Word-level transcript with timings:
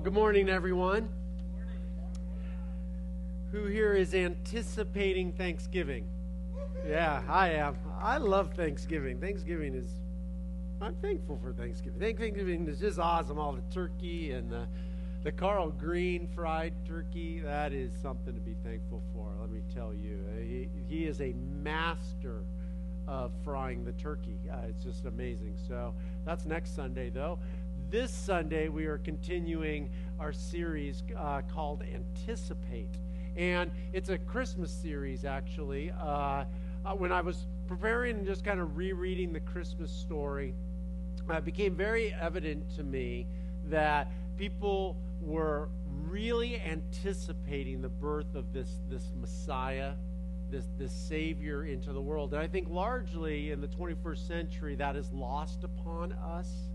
Well, 0.00 0.04
good 0.06 0.14
morning, 0.14 0.48
everyone. 0.48 1.10
Who 3.52 3.66
here 3.66 3.92
is 3.92 4.14
anticipating 4.14 5.32
Thanksgiving? 5.32 6.08
Yeah, 6.88 7.22
I 7.28 7.50
am. 7.50 7.76
I 8.00 8.16
love 8.16 8.54
Thanksgiving. 8.54 9.20
Thanksgiving 9.20 9.74
is, 9.74 9.86
I'm 10.80 10.94
thankful 11.02 11.38
for 11.42 11.52
Thanksgiving. 11.52 12.00
Thanksgiving 12.00 12.66
is 12.66 12.80
just 12.80 12.98
awesome. 12.98 13.38
All 13.38 13.52
the 13.52 13.74
turkey 13.74 14.32
and 14.32 14.50
the, 14.50 14.66
the 15.22 15.32
Carl 15.32 15.68
Green 15.68 16.26
fried 16.28 16.72
turkey, 16.86 17.40
that 17.40 17.74
is 17.74 17.92
something 18.00 18.32
to 18.32 18.40
be 18.40 18.56
thankful 18.64 19.02
for, 19.12 19.34
let 19.38 19.50
me 19.50 19.60
tell 19.74 19.92
you. 19.92 20.18
He, 20.40 20.70
he 20.88 21.04
is 21.04 21.20
a 21.20 21.34
master 21.62 22.44
of 23.06 23.32
frying 23.44 23.84
the 23.84 23.92
turkey. 23.92 24.38
Uh, 24.50 24.60
it's 24.66 24.82
just 24.82 25.04
amazing. 25.04 25.58
So 25.68 25.92
that's 26.24 26.46
next 26.46 26.74
Sunday, 26.74 27.10
though 27.10 27.38
this 27.90 28.12
Sunday, 28.12 28.68
we 28.68 28.86
are 28.86 28.98
continuing 28.98 29.90
our 30.20 30.32
series 30.32 31.02
uh, 31.18 31.42
called 31.52 31.82
Anticipate. 31.82 32.94
And 33.36 33.72
it's 33.92 34.10
a 34.10 34.18
Christmas 34.18 34.70
series, 34.70 35.24
actually. 35.24 35.90
Uh, 35.90 36.44
uh, 36.84 36.94
when 36.96 37.10
I 37.10 37.20
was 37.20 37.48
preparing 37.66 38.18
and 38.18 38.26
just 38.26 38.44
kind 38.44 38.60
of 38.60 38.76
rereading 38.76 39.32
the 39.32 39.40
Christmas 39.40 39.90
story, 39.90 40.54
uh, 41.28 41.34
it 41.34 41.44
became 41.44 41.74
very 41.74 42.14
evident 42.14 42.72
to 42.76 42.84
me 42.84 43.26
that 43.66 44.12
people 44.38 44.96
were 45.20 45.68
really 46.08 46.60
anticipating 46.60 47.82
the 47.82 47.88
birth 47.88 48.36
of 48.36 48.52
this, 48.52 48.70
this 48.88 49.10
Messiah, 49.20 49.94
this, 50.48 50.66
this 50.78 50.92
Savior 50.92 51.64
into 51.64 51.92
the 51.92 52.00
world. 52.00 52.34
And 52.34 52.40
I 52.40 52.46
think 52.46 52.68
largely 52.70 53.50
in 53.50 53.60
the 53.60 53.68
21st 53.68 54.28
century, 54.28 54.76
that 54.76 54.94
is 54.94 55.10
lost 55.10 55.64
upon 55.64 56.12
us. 56.12 56.70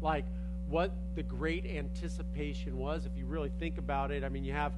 Like, 0.00 0.24
what 0.68 0.92
the 1.14 1.22
great 1.22 1.66
anticipation 1.66 2.76
was, 2.78 3.06
if 3.06 3.16
you 3.16 3.26
really 3.26 3.50
think 3.58 3.78
about 3.78 4.10
it. 4.10 4.22
I 4.22 4.28
mean, 4.28 4.44
you 4.44 4.52
have 4.52 4.72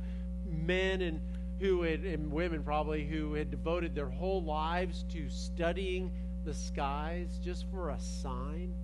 men 0.46 1.02
and 1.02 1.20
who 1.60 1.82
had, 1.82 2.00
and 2.00 2.32
women 2.32 2.62
probably 2.62 3.06
who 3.06 3.34
had 3.34 3.50
devoted 3.50 3.94
their 3.94 4.08
whole 4.08 4.42
lives 4.42 5.04
to 5.10 5.28
studying 5.28 6.10
the 6.44 6.54
skies 6.54 7.38
just 7.44 7.70
for 7.70 7.90
a 7.90 8.00
sign 8.00 8.74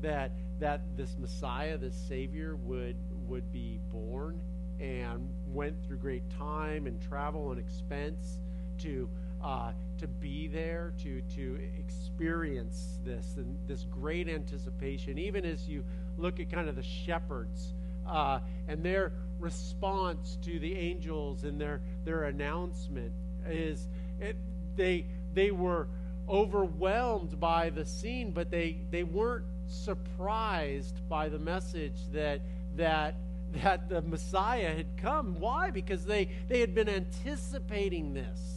that 0.00 0.32
that 0.58 0.80
this 0.96 1.16
Messiah, 1.18 1.76
this 1.76 1.94
Savior, 1.94 2.56
would 2.56 2.96
would 3.28 3.52
be 3.52 3.78
born, 3.92 4.40
and 4.80 5.28
went 5.46 5.76
through 5.86 5.98
great 5.98 6.28
time 6.38 6.86
and 6.86 7.00
travel 7.00 7.50
and 7.52 7.60
expense 7.60 8.40
to 8.78 9.08
uh, 9.46 9.70
to 9.98 10.08
be 10.08 10.48
there, 10.48 10.92
to 10.98 11.22
to 11.36 11.58
experience 11.78 12.98
this 13.04 13.34
and 13.36 13.56
this 13.68 13.84
great 13.84 14.28
anticipation. 14.28 15.18
Even 15.18 15.44
as 15.44 15.68
you 15.68 15.84
look 16.18 16.40
at 16.40 16.50
kind 16.50 16.68
of 16.68 16.74
the 16.74 16.82
shepherds 16.82 17.72
uh, 18.08 18.40
and 18.66 18.82
their 18.82 19.12
response 19.38 20.36
to 20.42 20.58
the 20.58 20.74
angels 20.76 21.44
and 21.44 21.60
their 21.60 21.80
their 22.04 22.24
announcement 22.24 23.12
is 23.48 23.86
it, 24.20 24.36
they 24.74 25.06
they 25.32 25.52
were 25.52 25.86
overwhelmed 26.28 27.38
by 27.38 27.70
the 27.70 27.84
scene, 27.84 28.32
but 28.32 28.50
they 28.50 28.78
they 28.90 29.04
weren't 29.04 29.44
surprised 29.68 31.08
by 31.08 31.28
the 31.28 31.38
message 31.38 32.00
that 32.12 32.40
that 32.74 33.14
that 33.62 33.88
the 33.88 34.02
Messiah 34.02 34.74
had 34.74 34.96
come. 34.96 35.36
Why? 35.38 35.70
Because 35.70 36.04
they 36.04 36.30
they 36.48 36.58
had 36.58 36.74
been 36.74 36.88
anticipating 36.88 38.12
this. 38.12 38.55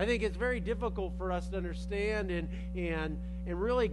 I 0.00 0.06
think 0.06 0.22
it's 0.22 0.36
very 0.36 0.60
difficult 0.60 1.12
for 1.18 1.30
us 1.30 1.48
to 1.48 1.58
understand 1.58 2.30
and 2.30 2.48
and 2.74 3.18
and 3.46 3.60
really 3.60 3.90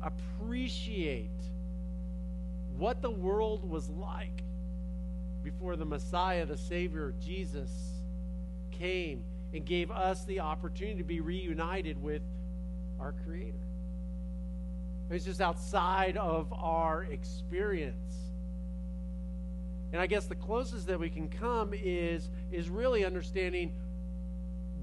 appreciate 0.00 1.30
what 2.78 3.02
the 3.02 3.10
world 3.10 3.68
was 3.68 3.90
like 3.90 4.44
before 5.42 5.74
the 5.74 5.84
Messiah, 5.84 6.46
the 6.46 6.56
Savior, 6.56 7.12
Jesus, 7.20 7.72
came 8.70 9.24
and 9.52 9.64
gave 9.64 9.90
us 9.90 10.24
the 10.26 10.38
opportunity 10.38 10.98
to 10.98 11.04
be 11.04 11.20
reunited 11.20 12.00
with 12.00 12.22
our 13.00 13.12
Creator. 13.24 13.58
It's 15.10 15.24
just 15.24 15.40
outside 15.40 16.16
of 16.16 16.52
our 16.52 17.02
experience. 17.02 18.14
And 19.92 20.00
I 20.00 20.06
guess 20.06 20.26
the 20.26 20.36
closest 20.36 20.86
that 20.86 21.00
we 21.00 21.10
can 21.10 21.28
come 21.28 21.72
is, 21.74 22.28
is 22.52 22.68
really 22.68 23.04
understanding 23.04 23.72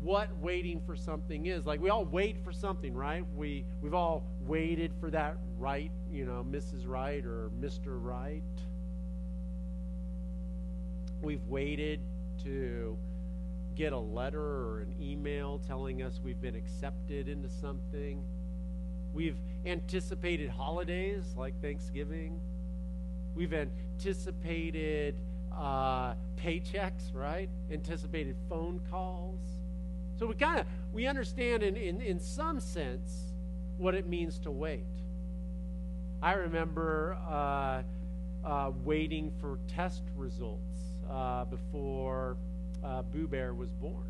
what 0.04 0.30
waiting 0.42 0.82
for 0.86 0.96
something 0.96 1.46
is. 1.46 1.66
Like 1.66 1.82
we 1.82 1.90
all 1.90 2.06
wait 2.06 2.44
for 2.44 2.52
something, 2.52 2.94
right? 2.94 3.26
We 3.36 3.66
we've 3.82 3.94
all 3.94 4.26
waited 4.46 4.92
for 5.00 5.10
that 5.12 5.38
right, 5.58 5.92
you 6.12 6.26
know, 6.26 6.46
Mrs. 6.50 6.88
Right 6.88 7.26
or 7.26 7.50
Mr. 7.60 8.04
Right. 8.04 8.44
We've 11.22 11.46
waited 11.48 12.02
to 12.44 12.98
get 13.76 13.94
a 13.94 14.00
letter 14.00 14.42
or 14.42 14.82
an 14.82 14.94
email 15.02 15.60
telling 15.66 16.04
us 16.04 16.20
we've 16.24 16.42
been 16.42 16.56
accepted 16.56 17.30
into 17.30 17.50
something. 17.50 18.22
We've 19.14 19.38
anticipated 19.66 20.50
holidays 20.50 21.24
like 21.38 21.60
Thanksgiving. 21.62 22.42
We've 23.36 23.54
anticipated 23.54 25.16
uh, 25.58 26.16
paychecks, 26.36 27.14
right? 27.14 27.50
Anticipated 27.72 28.36
phone 28.50 28.82
calls. 28.92 29.40
So 30.24 30.28
we 30.28 30.36
kind 30.36 30.58
of 30.58 30.66
we 30.94 31.06
understand 31.06 31.64
in, 31.64 31.76
in, 31.76 32.00
in 32.00 32.18
some 32.18 32.62
sense 32.62 33.34
what 33.76 33.94
it 33.94 34.08
means 34.08 34.40
to 34.40 34.52
wait. 34.52 34.86
I 36.22 36.36
remember 36.36 37.18
uh, 37.30 37.82
uh, 38.46 38.72
waiting 38.86 39.34
for 39.42 39.60
test 39.68 40.04
results 40.16 40.80
uh, 41.12 41.44
before 41.44 42.38
uh, 42.86 43.02
Boo 43.02 43.28
Bear 43.28 43.54
was 43.54 43.74
born. 43.74 44.08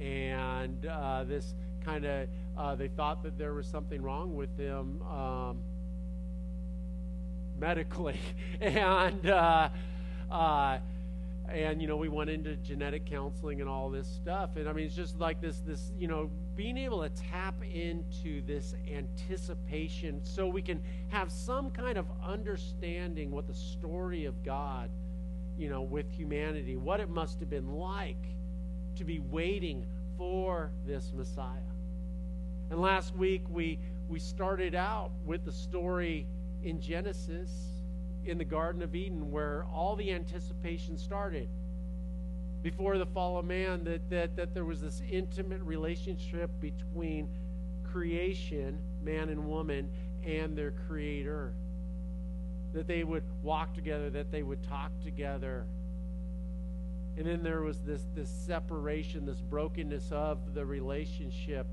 And 0.00 0.84
uh, 0.84 1.22
this 1.22 1.54
kind 1.84 2.04
of, 2.04 2.28
uh, 2.58 2.74
they 2.74 2.88
thought 2.88 3.22
that 3.22 3.38
there 3.38 3.54
was 3.54 3.68
something 3.68 4.02
wrong 4.02 4.34
with 4.34 4.58
him 4.58 5.00
um, 5.02 5.58
medically. 7.56 8.18
and 8.60 9.30
and 11.50 11.80
you 11.80 11.88
know 11.88 11.96
we 11.96 12.08
went 12.08 12.30
into 12.30 12.56
genetic 12.56 13.06
counseling 13.06 13.60
and 13.60 13.68
all 13.68 13.90
this 13.90 14.06
stuff. 14.06 14.56
And 14.56 14.68
i 14.68 14.72
mean 14.72 14.86
it's 14.86 14.94
just 14.94 15.18
like 15.18 15.40
this 15.40 15.60
this 15.66 15.92
you 15.98 16.08
know 16.08 16.30
being 16.56 16.76
able 16.78 17.02
to 17.02 17.10
tap 17.10 17.54
into 17.62 18.44
this 18.46 18.74
anticipation 18.90 20.20
so 20.24 20.48
we 20.48 20.62
can 20.62 20.82
have 21.08 21.30
some 21.30 21.70
kind 21.70 21.98
of 21.98 22.06
understanding 22.24 23.30
what 23.30 23.46
the 23.46 23.54
story 23.54 24.24
of 24.24 24.42
god 24.42 24.90
you 25.58 25.68
know 25.68 25.82
with 25.82 26.10
humanity 26.10 26.76
what 26.76 27.00
it 27.00 27.08
must 27.10 27.40
have 27.40 27.50
been 27.50 27.72
like 27.74 28.24
to 28.96 29.04
be 29.04 29.20
waiting 29.20 29.84
for 30.16 30.70
this 30.86 31.12
messiah. 31.14 31.48
And 32.70 32.80
last 32.80 33.14
week 33.14 33.42
we 33.48 33.78
we 34.08 34.18
started 34.18 34.74
out 34.74 35.10
with 35.24 35.44
the 35.44 35.52
story 35.52 36.26
in 36.62 36.80
genesis 36.80 37.75
in 38.26 38.38
the 38.38 38.44
Garden 38.44 38.82
of 38.82 38.94
Eden 38.94 39.30
where 39.30 39.64
all 39.72 39.96
the 39.96 40.12
anticipation 40.12 40.96
started. 40.98 41.48
Before 42.62 42.98
the 42.98 43.06
fall 43.06 43.38
of 43.38 43.44
man, 43.44 43.84
that, 43.84 44.10
that, 44.10 44.36
that 44.36 44.54
there 44.54 44.64
was 44.64 44.80
this 44.80 45.00
intimate 45.10 45.62
relationship 45.62 46.50
between 46.60 47.28
creation, 47.84 48.78
man 49.02 49.28
and 49.28 49.46
woman, 49.46 49.88
and 50.24 50.56
their 50.56 50.72
creator. 50.88 51.52
That 52.72 52.86
they 52.86 53.04
would 53.04 53.22
walk 53.42 53.74
together, 53.74 54.10
that 54.10 54.30
they 54.32 54.42
would 54.42 54.62
talk 54.64 54.90
together. 55.04 55.64
And 57.16 57.26
then 57.26 57.42
there 57.42 57.62
was 57.62 57.78
this, 57.80 58.04
this 58.14 58.28
separation, 58.28 59.24
this 59.24 59.40
brokenness 59.40 60.10
of 60.10 60.54
the 60.54 60.66
relationship. 60.66 61.66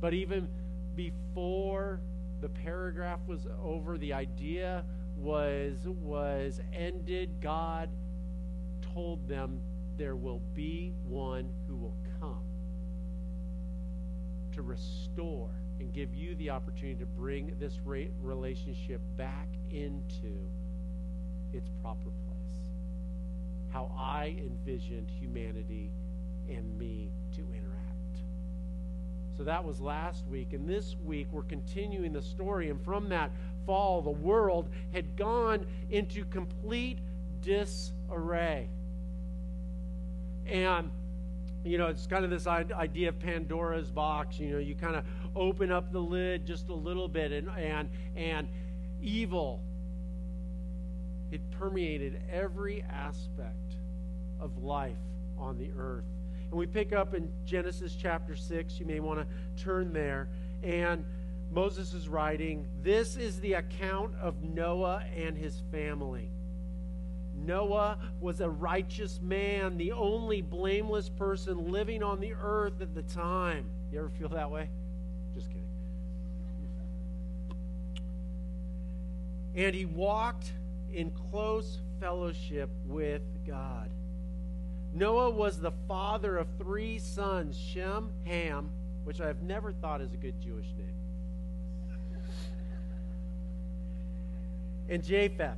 But 0.00 0.14
even 0.14 0.48
before 0.96 2.00
the 2.40 2.48
paragraph 2.48 3.20
was 3.26 3.46
over, 3.62 3.98
the 3.98 4.14
idea 4.14 4.84
was 5.20 5.86
was 5.86 6.60
ended, 6.72 7.40
God 7.40 7.88
told 8.94 9.28
them 9.28 9.60
there 9.96 10.16
will 10.16 10.40
be 10.54 10.92
one 11.06 11.50
who 11.68 11.76
will 11.76 11.96
come 12.20 12.42
to 14.52 14.62
restore 14.62 15.50
and 15.78 15.92
give 15.92 16.14
you 16.14 16.34
the 16.36 16.50
opportunity 16.50 16.98
to 16.98 17.06
bring 17.06 17.54
this 17.58 17.78
relationship 17.84 19.00
back 19.16 19.48
into 19.70 20.36
its 21.52 21.68
proper 21.82 22.10
place. 22.26 22.70
How 23.70 23.90
I 23.96 24.36
envisioned 24.38 25.08
humanity 25.10 25.90
and 26.48 26.78
me 26.78 27.10
to 27.32 27.40
interact. 27.40 27.80
So 29.36 29.44
that 29.44 29.64
was 29.64 29.80
last 29.80 30.26
week. 30.26 30.52
And 30.52 30.68
this 30.68 30.96
week, 31.02 31.28
we're 31.30 31.42
continuing 31.42 32.12
the 32.12 32.20
story. 32.20 32.68
And 32.68 32.78
from 32.82 33.08
that 33.08 33.30
fall, 33.70 34.02
the 34.02 34.10
world 34.10 34.68
had 34.92 35.14
gone 35.14 35.64
into 35.90 36.24
complete 36.24 36.98
disarray. 37.40 38.68
And, 40.44 40.90
you 41.64 41.78
know, 41.78 41.86
it's 41.86 42.04
kind 42.08 42.24
of 42.24 42.32
this 42.32 42.48
idea 42.48 43.10
of 43.10 43.20
Pandora's 43.20 43.92
box. 43.92 44.40
You 44.40 44.54
know, 44.54 44.58
you 44.58 44.74
kind 44.74 44.96
of 44.96 45.04
open 45.36 45.70
up 45.70 45.92
the 45.92 46.00
lid 46.00 46.46
just 46.46 46.68
a 46.68 46.74
little 46.74 47.06
bit, 47.06 47.30
and, 47.30 47.48
and, 47.50 47.88
and 48.16 48.48
evil 49.00 49.60
it 51.30 51.40
permeated 51.52 52.20
every 52.28 52.82
aspect 52.90 53.76
of 54.40 54.64
life 54.64 54.98
on 55.38 55.58
the 55.58 55.70
earth. 55.78 56.06
And 56.50 56.58
we 56.58 56.66
pick 56.66 56.92
up 56.92 57.14
in 57.14 57.30
Genesis 57.44 57.94
chapter 57.94 58.34
6. 58.34 58.80
You 58.80 58.86
may 58.86 58.98
want 58.98 59.20
to 59.20 59.62
turn 59.62 59.92
there. 59.92 60.28
And 60.64 61.04
Moses 61.50 61.92
is 61.94 62.08
writing, 62.08 62.66
This 62.82 63.16
is 63.16 63.40
the 63.40 63.54
account 63.54 64.14
of 64.20 64.42
Noah 64.42 65.02
and 65.16 65.36
his 65.36 65.62
family. 65.72 66.30
Noah 67.34 67.98
was 68.20 68.40
a 68.40 68.48
righteous 68.48 69.20
man, 69.20 69.76
the 69.78 69.92
only 69.92 70.42
blameless 70.42 71.08
person 71.08 71.72
living 71.72 72.02
on 72.02 72.20
the 72.20 72.34
earth 72.40 72.80
at 72.80 72.94
the 72.94 73.02
time. 73.02 73.66
You 73.92 73.98
ever 73.98 74.10
feel 74.10 74.28
that 74.28 74.50
way? 74.50 74.68
Just 75.34 75.48
kidding. 75.48 75.66
And 79.54 79.74
he 79.74 79.84
walked 79.84 80.52
in 80.92 81.10
close 81.30 81.78
fellowship 81.98 82.70
with 82.86 83.22
God. 83.46 83.90
Noah 84.92 85.30
was 85.30 85.60
the 85.60 85.72
father 85.86 86.36
of 86.36 86.48
three 86.58 86.98
sons 86.98 87.56
Shem, 87.58 88.10
Ham, 88.24 88.70
which 89.04 89.20
I've 89.20 89.42
never 89.42 89.72
thought 89.72 90.00
is 90.00 90.12
a 90.12 90.16
good 90.16 90.40
Jewish 90.40 90.66
name, 90.76 90.89
and 94.90 95.02
Japheth. 95.02 95.56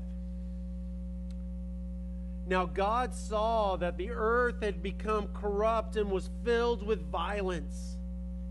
Now 2.46 2.67
God 2.67 3.14
saw 3.14 3.76
that 3.76 3.96
the 3.96 4.11
earth 4.11 4.62
had 4.62 4.82
become 4.82 5.29
corrupt 5.32 5.96
and 5.96 6.11
was 6.11 6.29
filled 6.44 6.87
with 6.87 7.11
violence. 7.11 7.96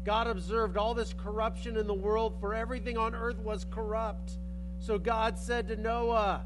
God 0.03 0.27
observed 0.27 0.77
all 0.77 0.93
this 0.95 1.13
corruption 1.13 1.77
in 1.77 1.85
the 1.85 1.93
world, 1.93 2.37
for 2.39 2.55
everything 2.55 2.97
on 2.97 3.13
earth 3.13 3.37
was 3.37 3.65
corrupt. 3.69 4.39
So 4.79 4.97
God 4.97 5.37
said 5.37 5.67
to 5.67 5.75
Noah, 5.75 6.43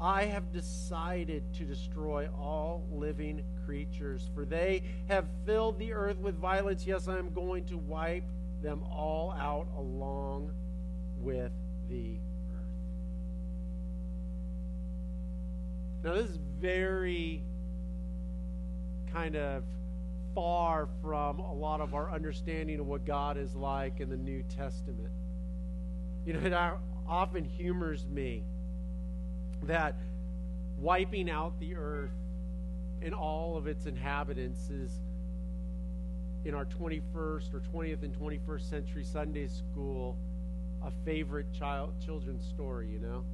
I 0.00 0.24
have 0.24 0.52
decided 0.52 1.42
to 1.54 1.64
destroy 1.64 2.28
all 2.38 2.86
living 2.90 3.42
creatures, 3.66 4.30
for 4.34 4.44
they 4.46 4.82
have 5.08 5.26
filled 5.44 5.78
the 5.78 5.92
earth 5.92 6.18
with 6.18 6.36
violence. 6.36 6.86
Yes, 6.86 7.08
I 7.08 7.18
am 7.18 7.34
going 7.34 7.66
to 7.66 7.76
wipe 7.76 8.24
them 8.62 8.82
all 8.84 9.32
out 9.32 9.66
along 9.76 10.52
with 11.18 11.52
the 11.90 12.18
Now, 16.06 16.14
this 16.14 16.30
is 16.30 16.38
very 16.60 17.42
kind 19.12 19.34
of 19.34 19.64
far 20.36 20.88
from 21.02 21.40
a 21.40 21.52
lot 21.52 21.80
of 21.80 21.94
our 21.94 22.12
understanding 22.12 22.78
of 22.78 22.86
what 22.86 23.04
God 23.04 23.36
is 23.36 23.56
like 23.56 23.98
in 23.98 24.08
the 24.08 24.16
New 24.16 24.44
Testament. 24.44 25.10
You 26.24 26.34
know, 26.34 26.46
it 26.46 26.54
often 27.08 27.42
humors 27.42 28.06
me 28.06 28.44
that 29.64 29.96
wiping 30.78 31.28
out 31.28 31.58
the 31.58 31.74
earth 31.74 32.14
and 33.02 33.12
all 33.12 33.56
of 33.56 33.66
its 33.66 33.86
inhabitants 33.86 34.70
is 34.70 34.92
in 36.44 36.54
our 36.54 36.66
21st 36.66 37.52
or 37.52 37.62
20th 37.74 38.04
and 38.04 38.16
21st 38.16 38.70
century 38.70 39.02
Sunday 39.02 39.48
school 39.48 40.16
a 40.84 40.92
favorite 41.04 41.52
child 41.52 41.94
children's 42.04 42.46
story, 42.46 42.90
you 42.90 43.00
know? 43.00 43.24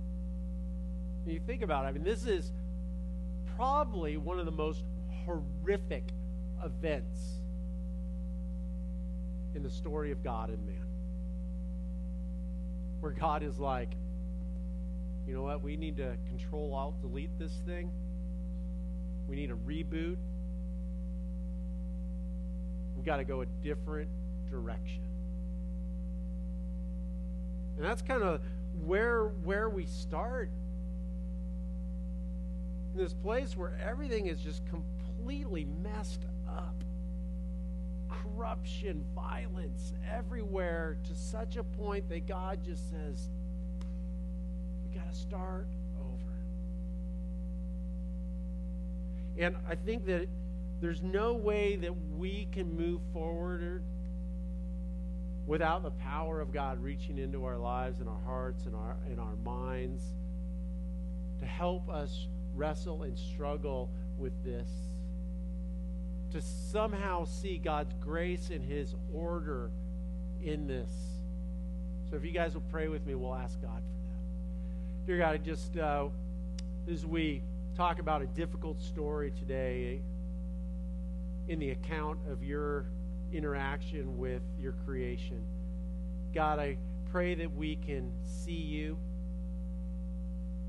you 1.27 1.41
think 1.47 1.63
about 1.63 1.85
it, 1.85 1.89
I 1.89 1.93
mean, 1.93 2.03
this 2.03 2.27
is 2.27 2.51
probably 3.57 4.17
one 4.17 4.39
of 4.39 4.47
the 4.47 4.53
most 4.53 4.85
horrific 5.25 6.05
events 6.65 7.41
in 9.55 9.63
the 9.63 9.71
story 9.71 10.13
of 10.13 10.23
God 10.23 10.51
and 10.51 10.65
man. 10.67 10.77
Where 13.01 13.13
God 13.13 13.43
is 13.43 13.59
like, 13.59 13.93
you 15.27 15.35
know 15.35 15.43
what? 15.43 15.63
We 15.63 15.77
need 15.77 15.97
to 15.97 16.17
control 16.29 16.75
alt 16.75 17.01
delete 17.01 17.39
this 17.39 17.53
thing. 17.67 17.91
We 19.29 19.37
need 19.37 19.51
a 19.51 19.55
reboot. 19.55 20.17
We 22.97 23.03
got 23.05 23.17
to 23.17 23.25
go 23.25 23.43
a 23.43 23.47
different 23.63 24.11
direction. 24.51 25.03
And 27.77 27.85
that's 27.85 28.03
kind 28.03 28.23
of 28.23 28.41
where 28.85 29.27
where 29.45 29.69
we 29.69 29.87
start. 29.87 30.51
This 32.95 33.15
place 33.15 33.57
where 33.57 33.79
everything 33.83 34.27
is 34.27 34.39
just 34.41 34.63
completely 34.67 35.67
messed 35.83 36.25
up. 36.47 36.75
Corruption, 38.09 39.05
violence 39.15 39.95
everywhere 40.11 40.99
to 41.05 41.15
such 41.15 41.57
a 41.57 41.65
point 41.65 42.09
that 42.11 42.27
God 42.27 42.61
just 42.65 42.91
says, 42.91 43.31
we 44.85 44.99
got 44.99 45.11
to 45.11 45.19
start 45.19 45.67
over. 45.99 46.33
And 49.39 49.57
I 49.69 49.75
think 49.75 50.05
that 50.07 50.29
there's 50.83 51.03
no 51.03 51.35
way 51.35 51.77
that 51.77 51.95
we 52.19 52.49
can 52.53 52.77
move 52.77 53.01
forward 53.13 53.83
without 55.47 55.83
the 55.83 55.91
power 55.93 56.41
of 56.41 56.53
God 56.53 56.83
reaching 56.83 57.19
into 57.19 57.45
our 57.45 57.57
lives 57.57 58.01
and 58.01 58.09
our 58.09 58.21
hearts 58.27 58.67
and 58.67 58.75
our, 58.75 58.97
and 59.07 59.19
our 59.19 59.37
minds 59.45 60.05
to 61.39 61.47
help 61.47 61.89
us 61.89 62.27
wrestle 62.55 63.03
and 63.03 63.19
struggle 63.19 63.91
with 64.19 64.33
this. 64.45 64.69
To 66.33 66.41
somehow 66.41 67.25
see 67.25 67.59
God's 67.59 67.95
grace 68.01 68.51
and 68.51 68.65
His 68.65 68.95
order 69.13 69.71
in 70.43 70.67
this. 70.67 70.91
So 72.11 72.17
if 72.17 72.25
you 72.25 72.31
guys 72.31 72.55
will 72.55 72.63
pray 72.71 72.89
with 72.89 73.07
me, 73.07 73.15
we'll 73.15 73.35
ask 73.35 73.61
God 73.61 73.71
for 73.71 74.09
that. 74.09 75.07
Dear 75.07 75.19
God, 75.19 75.35
I 75.35 75.37
just 75.39 75.77
uh, 75.77 76.09
as 76.91 77.07
we 77.07 77.43
talk 77.77 77.99
about 77.99 78.23
a 78.23 78.27
difficult 78.27 78.81
story 78.81 79.33
today 79.39 80.01
in 81.49 81.59
the 81.59 81.71
account 81.71 82.19
of 82.31 82.43
your 82.43 82.87
interaction 83.33 84.19
with 84.19 84.43
your 84.61 84.73
creation, 84.85 85.43
God, 86.35 86.59
I 86.59 86.77
pray 87.11 87.35
that 87.35 87.55
we 87.55 87.77
can 87.77 88.11
see 88.25 88.53
you, 88.53 88.97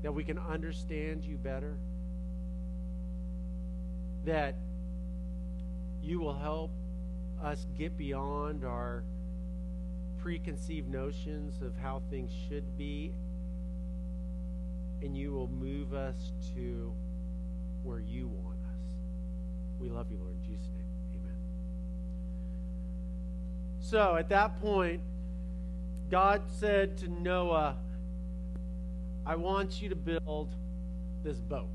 that 0.04 0.12
we 0.12 0.22
can 0.22 0.38
understand 0.38 1.24
you 1.24 1.38
better, 1.38 1.78
that 4.26 4.54
you 6.02 6.20
will 6.20 6.34
help 6.34 6.70
us 7.42 7.66
get 7.78 7.96
beyond 7.96 8.66
our 8.66 9.02
preconceived 10.18 10.90
notions 10.90 11.62
of 11.62 11.74
how 11.82 12.02
things 12.10 12.30
should 12.48 12.76
be 12.76 13.14
and 15.00 15.16
you 15.16 15.32
will 15.32 15.48
move 15.48 15.94
us 15.94 16.32
to 16.54 16.92
where 17.82 18.00
you 18.00 18.28
want 18.28 18.58
us. 18.58 18.92
We 19.78 19.88
love 19.88 20.10
you, 20.10 20.18
Lord. 20.18 20.34
In 20.34 20.42
Jesus' 20.42 20.68
name, 20.74 20.84
amen. 21.14 21.36
So 23.80 24.16
at 24.16 24.28
that 24.28 24.60
point, 24.60 25.00
God 26.10 26.42
said 26.48 26.98
to 26.98 27.08
Noah, 27.08 27.78
I 29.26 29.36
want 29.36 29.80
you 29.80 29.88
to 29.88 29.96
build 29.96 30.54
this 31.22 31.38
boat. 31.38 31.68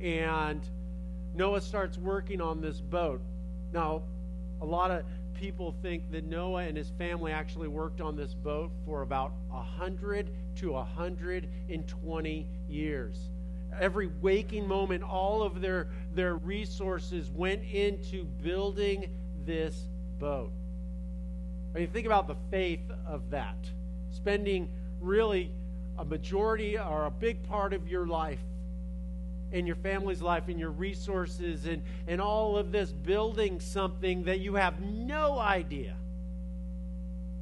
And 0.00 0.60
Noah 1.34 1.60
starts 1.60 1.98
working 1.98 2.40
on 2.40 2.60
this 2.60 2.80
boat. 2.80 3.20
Now, 3.72 4.02
a 4.60 4.64
lot 4.64 4.90
of 4.90 5.04
people 5.34 5.74
think 5.82 6.10
that 6.10 6.24
Noah 6.24 6.62
and 6.62 6.76
his 6.76 6.90
family 6.98 7.30
actually 7.30 7.68
worked 7.68 8.00
on 8.00 8.16
this 8.16 8.34
boat 8.34 8.70
for 8.84 9.02
about 9.02 9.32
100 9.48 10.30
to 10.56 10.72
120 10.72 12.46
years. 12.68 13.18
Every 13.78 14.06
waking 14.20 14.66
moment, 14.66 15.02
all 15.02 15.42
of 15.42 15.60
their, 15.60 15.88
their 16.14 16.36
resources 16.36 17.30
went 17.30 17.62
into 17.64 18.24
building 18.24 19.10
this 19.44 19.88
boat. 20.18 20.50
I 21.74 21.80
mean, 21.80 21.90
think 21.90 22.06
about 22.06 22.26
the 22.26 22.36
faith 22.50 22.90
of 23.06 23.30
that. 23.30 23.58
Spending 24.10 24.70
really 25.06 25.50
a 25.98 26.04
majority 26.04 26.78
or 26.78 27.06
a 27.06 27.10
big 27.10 27.42
part 27.44 27.72
of 27.72 27.88
your 27.88 28.06
life 28.06 28.40
and 29.52 29.66
your 29.66 29.76
family's 29.76 30.20
life 30.20 30.48
and 30.48 30.58
your 30.58 30.70
resources 30.70 31.66
and, 31.66 31.82
and 32.08 32.20
all 32.20 32.58
of 32.58 32.72
this 32.72 32.90
building 32.90 33.60
something 33.60 34.24
that 34.24 34.40
you 34.40 34.54
have 34.54 34.80
no 34.80 35.38
idea 35.38 35.94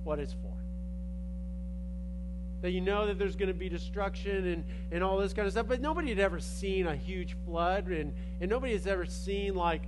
what 0.04 0.18
it's 0.18 0.34
for. 0.34 0.52
That 2.60 2.70
you 2.70 2.80
know 2.80 3.06
that 3.06 3.18
there's 3.18 3.36
going 3.36 3.48
to 3.48 3.54
be 3.54 3.68
destruction 3.68 4.46
and, 4.46 4.64
and 4.90 5.02
all 5.02 5.18
this 5.18 5.32
kind 5.32 5.46
of 5.46 5.52
stuff, 5.52 5.66
but 5.66 5.80
nobody 5.80 6.10
had 6.10 6.18
ever 6.18 6.40
seen 6.40 6.86
a 6.86 6.94
huge 6.94 7.36
flood 7.44 7.88
and, 7.88 8.14
and 8.40 8.50
nobody 8.50 8.72
has 8.72 8.86
ever 8.86 9.06
seen 9.06 9.54
like 9.54 9.82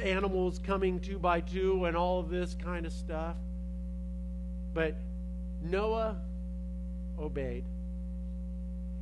animals 0.00 0.58
coming 0.58 1.00
two 1.00 1.18
by 1.18 1.40
two 1.40 1.84
and 1.84 1.96
all 1.96 2.20
of 2.20 2.30
this 2.30 2.54
kind 2.54 2.86
of 2.86 2.92
stuff. 2.92 3.36
But 4.72 4.96
Noah 5.62 6.16
obeyed. 7.20 7.64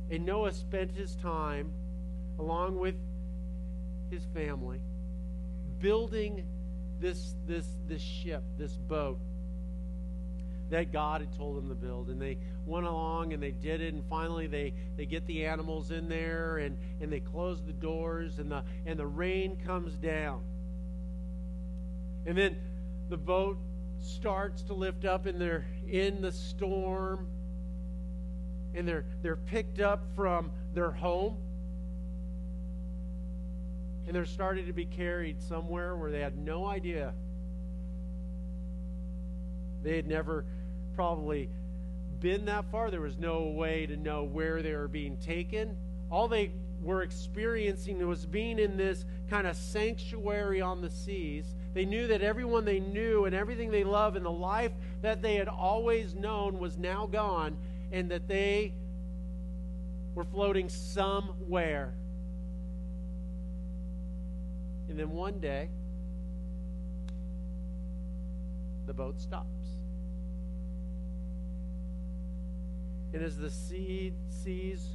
And 0.09 0.25
Noah 0.25 0.53
spent 0.53 0.91
his 0.91 1.15
time 1.15 1.71
along 2.39 2.77
with 2.79 2.95
his 4.09 4.25
family, 4.33 4.79
building 5.79 6.45
this, 6.99 7.35
this, 7.45 7.67
this 7.87 8.01
ship, 8.01 8.43
this 8.57 8.71
boat. 8.73 9.19
that 10.69 10.91
God 10.91 11.21
had 11.21 11.35
told 11.37 11.57
them 11.57 11.69
to 11.69 11.75
build. 11.75 12.09
And 12.09 12.21
they 12.21 12.37
went 12.65 12.85
along 12.85 13.33
and 13.33 13.41
they 13.41 13.51
did 13.51 13.81
it, 13.81 13.93
and 13.93 14.03
finally 14.09 14.47
they, 14.47 14.73
they 14.95 15.05
get 15.05 15.25
the 15.25 15.45
animals 15.45 15.91
in 15.91 16.09
there 16.09 16.57
and, 16.57 16.77
and 17.01 17.11
they 17.11 17.19
close 17.19 17.61
the 17.61 17.73
doors, 17.73 18.39
and 18.39 18.51
the, 18.51 18.63
and 18.85 18.99
the 18.99 19.05
rain 19.05 19.57
comes 19.65 19.93
down. 19.95 20.41
And 22.25 22.37
then 22.37 22.57
the 23.09 23.17
boat 23.17 23.57
starts 23.99 24.61
to 24.63 24.73
lift 24.73 25.05
up, 25.05 25.25
and 25.25 25.39
they're 25.39 25.65
in 25.87 26.21
the 26.21 26.31
storm, 26.31 27.27
and 28.77 28.87
they're, 28.87 29.05
they're 29.21 29.35
picked 29.35 29.79
up 29.79 30.03
from 30.15 30.51
their 30.73 30.91
home. 30.91 31.37
And 34.05 34.15
they're 34.15 34.25
starting 34.25 34.67
to 34.67 34.73
be 34.73 34.85
carried 34.85 35.41
somewhere 35.41 35.95
where 35.97 36.11
they 36.11 36.21
had 36.21 36.37
no 36.37 36.65
idea. 36.65 37.13
They 39.83 39.95
had 39.95 40.07
never 40.07 40.45
probably 40.95 41.49
been 42.19 42.45
that 42.45 42.71
far. 42.71 42.89
There 42.89 43.01
was 43.01 43.17
no 43.17 43.47
way 43.47 43.85
to 43.85 43.97
know 43.97 44.23
where 44.23 44.61
they 44.61 44.73
were 44.73 44.87
being 44.87 45.17
taken. 45.17 45.75
All 46.09 46.27
they 46.27 46.51
were 46.81 47.01
experiencing 47.01 48.05
was 48.07 48.25
being 48.25 48.59
in 48.59 48.77
this 48.77 49.05
kind 49.29 49.47
of 49.47 49.55
sanctuary 49.55 50.61
on 50.61 50.81
the 50.81 50.89
seas. 50.89 51.55
They 51.73 51.85
knew 51.85 52.07
that 52.07 52.21
everyone 52.21 52.65
they 52.65 52.79
knew 52.79 53.25
and 53.25 53.35
everything 53.35 53.71
they 53.71 53.83
loved 53.83 54.15
and 54.15 54.25
the 54.25 54.31
life 54.31 54.71
that 55.01 55.21
they 55.21 55.35
had 55.35 55.47
always 55.47 56.15
known 56.15 56.59
was 56.59 56.77
now 56.77 57.05
gone, 57.05 57.57
and 57.91 58.11
that 58.11 58.27
they 58.27 58.73
were 60.15 60.23
floating 60.23 60.69
somewhere. 60.69 61.93
And 64.89 64.97
then 64.97 65.11
one 65.11 65.39
day, 65.39 65.69
the 68.85 68.93
boat 68.93 69.19
stops. 69.19 69.47
And 73.13 73.21
as 73.23 73.37
the 73.37 73.49
sea, 73.49 74.13
seas 74.29 74.85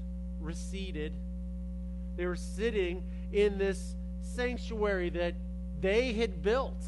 receded, 0.41 1.13
they 2.17 2.27
were 2.27 2.37
sitting 2.37 3.05
in 3.33 3.59
this 3.59 3.95
sanctuary 4.23 5.11
that 5.11 5.35
they 5.81 6.13
had 6.13 6.43
built. 6.43 6.83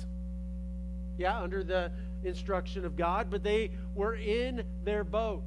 Yeah, 1.19 1.41
under 1.41 1.63
the 1.63 1.93
instruction 2.25 2.85
of 2.85 2.97
God, 2.97 3.29
but 3.31 3.43
they 3.43 3.71
were 3.95 4.15
in 4.15 4.65
their 4.85 5.05
boat. 5.05 5.45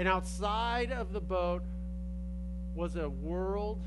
And 0.00 0.08
outside 0.08 0.92
of 0.92 1.12
the 1.12 1.20
boat 1.20 1.62
was 2.74 2.96
a 2.96 3.10
world 3.10 3.82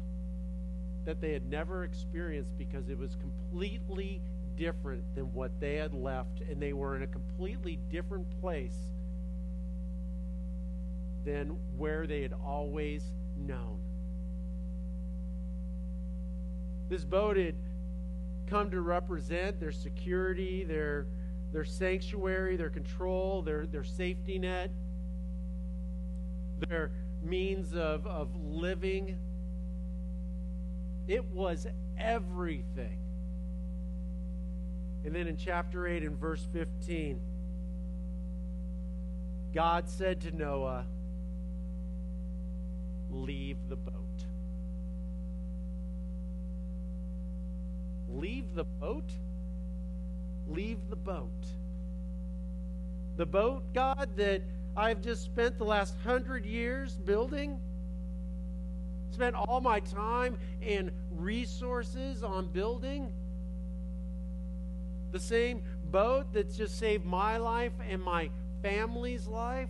that 1.06 1.20
they 1.20 1.34
had 1.34 1.50
never 1.50 1.84
experienced 1.84 2.56
because 2.56 2.88
it 2.88 3.00
was 3.00 3.16
completely 3.16 4.22
different 4.56 5.04
than 5.16 5.34
what 5.34 5.60
they 5.60 5.78
had 5.78 5.92
left, 5.92 6.42
and 6.48 6.62
they 6.62 6.72
were 6.72 6.96
in 6.96 7.02
a 7.02 7.08
completely 7.08 7.80
different 7.90 8.28
place 8.40 8.78
than 11.26 11.58
where 11.78 12.06
they 12.06 12.22
had 12.22 12.34
always 12.46 13.04
known. 13.36 13.80
This 16.90 17.04
boat 17.04 17.38
had 17.38 17.56
come 18.46 18.70
to 18.70 18.82
represent 18.82 19.60
their 19.60 19.72
security, 19.72 20.64
their, 20.64 21.08
their 21.52 21.66
sanctuary, 21.66 22.56
their 22.56 22.70
control, 22.70 23.42
their, 23.42 23.66
their 23.66 23.84
safety 23.84 24.38
net, 24.38 24.70
their 26.60 26.92
means 27.22 27.74
of, 27.74 28.06
of 28.06 28.30
living. 28.36 29.18
It 31.08 31.26
was 31.26 31.68
everything. 31.98 33.00
And 35.06 35.14
then 35.14 35.28
in 35.28 35.38
chapter 35.38 35.86
8 35.86 36.04
and 36.04 36.18
verse 36.18 36.46
15, 36.54 37.20
God 39.54 39.90
said 39.90 40.22
to 40.22 40.32
Noah, 40.36 40.86
Leave 43.12 43.58
the 43.70 43.76
boat. 43.76 43.94
Leave 48.10 48.56
the 48.56 48.64
boat? 48.64 49.10
Leave 50.48 50.90
the 50.90 50.96
boat. 50.96 51.30
The 53.18 53.26
boat, 53.26 53.64
God, 53.74 54.10
that 54.16 54.42
I've 54.76 55.02
just 55.02 55.24
spent 55.24 55.58
the 55.58 55.66
last 55.66 55.96
hundred 56.04 56.46
years 56.46 56.94
building, 56.94 57.60
spent 59.12 59.36
all 59.36 59.62
my 59.62 59.80
time 59.82 60.38
and 60.62 60.92
resources 61.12 62.24
on 62.24 62.48
building. 62.48 63.14
The 65.12 65.20
same 65.20 65.62
boat 65.92 66.34
that's 66.34 66.58
just 66.58 66.80
saved 66.80 67.06
my 67.06 67.38
life 67.38 67.74
and 67.88 68.02
my 68.02 68.32
family's 68.64 69.28
life. 69.28 69.70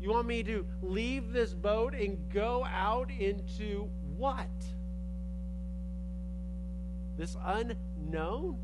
You 0.00 0.10
want 0.10 0.26
me 0.26 0.42
to 0.42 0.66
leave 0.82 1.32
this 1.32 1.54
boat 1.54 1.94
and 1.94 2.18
go 2.32 2.64
out 2.64 3.10
into 3.10 3.88
what? 4.16 4.48
This 7.16 7.36
unknown? 7.44 8.58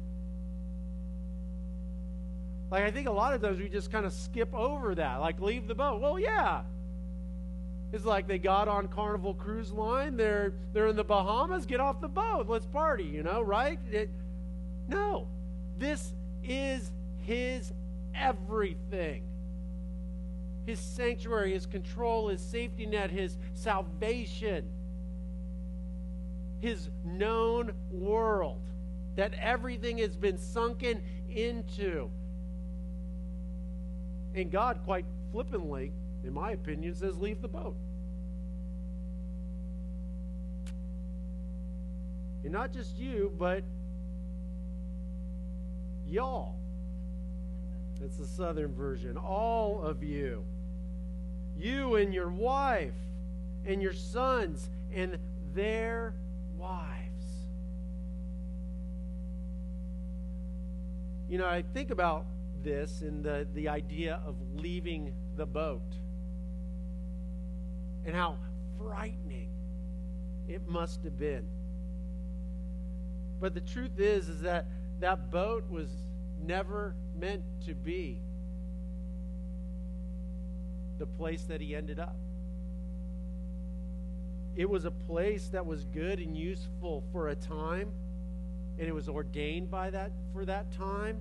Like, 2.73 2.85
I 2.85 2.91
think 2.91 3.07
a 3.07 3.13
lot 3.13 3.35
of 3.35 3.43
times 3.43 3.61
we 3.61 3.69
just 3.69 3.93
kind 3.93 4.07
of 4.07 4.13
skip 4.15 4.53
over 4.55 4.95
that, 4.95 5.17
like, 5.17 5.41
leave 5.41 5.69
the 5.69 5.75
boat. 5.75 6.01
Well, 6.01 6.19
yeah. 6.19 6.63
It's 7.93 8.07
like 8.07 8.27
they 8.27 8.39
got 8.39 8.67
on 8.67 8.89
Carnival 8.89 9.35
Cruise 9.35 9.71
Line. 9.71 10.17
They're, 10.17 10.55
they're 10.73 10.87
in 10.87 10.97
the 10.97 11.05
Bahamas. 11.05 11.67
Get 11.67 11.81
off 11.81 12.01
the 12.01 12.09
boat. 12.09 12.49
Let's 12.49 12.65
party, 12.65 13.05
you 13.05 13.23
know, 13.23 13.43
right? 13.43 13.79
It, 13.91 14.09
no. 14.89 15.29
This 15.77 16.15
is 16.43 16.91
his 17.21 17.73
everything 18.15 19.23
his 20.65 20.79
sanctuary, 20.79 21.53
his 21.53 21.67
control, 21.67 22.29
his 22.29 22.41
safety 22.41 22.87
net, 22.87 23.11
his 23.11 23.37
salvation, 23.55 24.65
his 26.61 26.89
known 27.05 27.73
world 27.91 28.61
that 29.17 29.35
everything 29.35 29.99
has 29.99 30.17
been 30.17 30.39
sunken 30.39 31.03
into. 31.29 32.09
And 34.35 34.51
God, 34.51 34.81
quite 34.85 35.05
flippantly, 35.31 35.93
in 36.25 36.33
my 36.33 36.53
opinion, 36.53 36.95
says, 36.95 37.19
Leave 37.19 37.43
the 37.43 37.49
boat. 37.49 37.77
And 42.45 42.53
not 42.53 42.73
just 42.73 42.97
you, 42.99 43.33
but 43.39 43.63
y'all. 46.07 46.57
That's 48.01 48.17
the 48.17 48.27
southern 48.27 48.75
version. 48.75 49.17
All 49.17 49.81
of 49.81 50.03
you. 50.03 50.45
You 51.57 51.97
and 51.97 52.13
your 52.13 52.29
wife 52.29 52.95
and 53.65 53.81
your 53.81 53.93
sons 53.93 54.69
and 54.93 55.19
their 55.55 56.15
wives. 56.57 56.89
You 61.29 61.39
know, 61.39 61.47
I 61.47 61.63
think 61.73 61.91
about 61.91 62.27
this 62.63 63.03
and 63.03 63.25
the, 63.25 63.47
the 63.55 63.69
idea 63.69 64.21
of 64.27 64.37
leaving 64.55 65.15
the 65.37 65.47
boat 65.47 65.83
and 68.05 68.15
how 68.15 68.37
frightening 68.79 69.51
it 70.49 70.67
must 70.69 71.05
have 71.05 71.19
been. 71.19 71.47
But 73.41 73.55
the 73.55 73.61
truth 73.61 73.99
is, 73.99 74.29
is 74.29 74.41
that 74.43 74.67
that 75.01 75.31
boat 75.31 75.69
was 75.69 75.89
never 76.45 76.95
meant 77.19 77.43
to 77.67 77.75
be 77.75 78.21
the 80.99 81.07
place 81.07 81.43
that 81.45 81.61
he 81.61 81.75
ended 81.75 81.99
up. 81.99 82.17
It 84.55 84.69
was 84.69 84.85
a 84.85 84.91
place 84.91 85.49
that 85.49 85.65
was 85.65 85.85
good 85.87 86.19
and 86.19 86.37
useful 86.37 87.03
for 87.11 87.29
a 87.29 87.35
time, 87.35 87.91
and 88.79 88.87
it 88.87 88.95
was 88.95 89.09
ordained 89.09 89.71
by 89.71 89.91
that 89.91 90.13
for 90.33 90.45
that 90.45 90.71
time, 90.73 91.21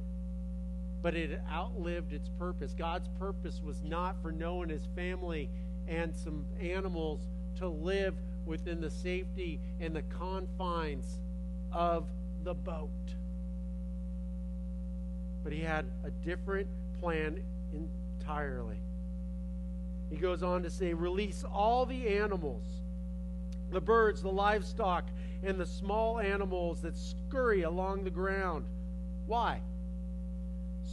but 1.01 1.15
it 1.15 1.41
outlived 1.51 2.13
its 2.13 2.29
purpose. 2.29 2.73
God's 2.77 3.07
purpose 3.19 3.61
was 3.63 3.83
not 3.83 4.21
for 4.21 4.31
Noah 4.31 4.63
and 4.63 4.71
his 4.71 4.87
family 4.95 5.49
and 5.87 6.15
some 6.15 6.45
animals 6.59 7.27
to 7.57 7.67
live 7.67 8.15
within 8.45 8.81
the 8.81 8.89
safety 8.89 9.59
and 9.79 9.95
the 9.95 10.03
confines 10.03 11.19
of 11.71 12.05
the 12.43 12.53
boat. 12.53 12.89
But 15.43 15.53
he 15.53 15.61
had 15.61 15.85
a 16.03 16.11
different 16.11 16.67
plan 16.99 17.41
entirely. 17.73 18.77
He 20.09 20.17
goes 20.17 20.43
on 20.43 20.63
to 20.63 20.69
say, 20.69 20.93
Release 20.93 21.43
all 21.43 21.85
the 21.85 22.07
animals, 22.09 22.65
the 23.71 23.81
birds, 23.81 24.21
the 24.21 24.31
livestock, 24.31 25.05
and 25.43 25.59
the 25.59 25.65
small 25.65 26.19
animals 26.19 26.81
that 26.81 26.95
scurry 26.97 27.63
along 27.63 28.03
the 28.03 28.09
ground. 28.11 28.65
Why? 29.25 29.61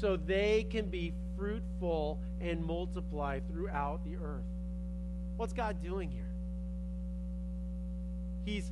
So 0.01 0.17
they 0.17 0.65
can 0.71 0.87
be 0.87 1.13
fruitful 1.37 2.21
and 2.41 2.65
multiply 2.65 3.41
throughout 3.51 4.05
the 4.05 4.17
earth. 4.17 4.45
What's 5.37 5.53
God 5.53 5.83
doing 5.83 6.11
here? 6.11 6.23
He's 8.45 8.71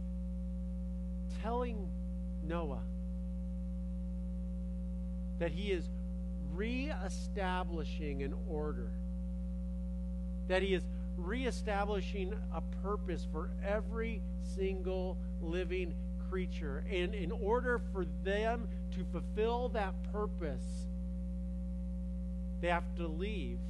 telling 1.42 1.90
Noah 2.44 2.82
that 5.38 5.52
he 5.52 5.72
is 5.72 5.88
reestablishing 6.54 8.22
an 8.22 8.34
order, 8.48 8.90
that 10.48 10.62
He 10.62 10.74
is 10.74 10.82
reestablishing 11.16 12.34
a 12.54 12.60
purpose 12.82 13.26
for 13.30 13.50
every 13.64 14.22
single 14.54 15.18
living 15.40 15.94
creature. 16.30 16.84
And 16.90 17.14
in 17.14 17.32
order 17.32 17.80
for 17.92 18.06
them 18.24 18.68
to 18.92 19.04
fulfill 19.12 19.68
that 19.70 19.94
purpose, 20.12 20.86
they 22.66 22.72
have 22.72 22.96
to 22.96 23.06
leave 23.06 23.60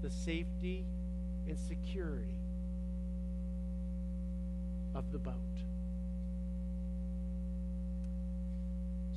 the 0.00 0.08
safety 0.08 0.86
and 1.46 1.58
security 1.58 2.38
of 4.94 5.12
the 5.12 5.18
boat. 5.18 5.34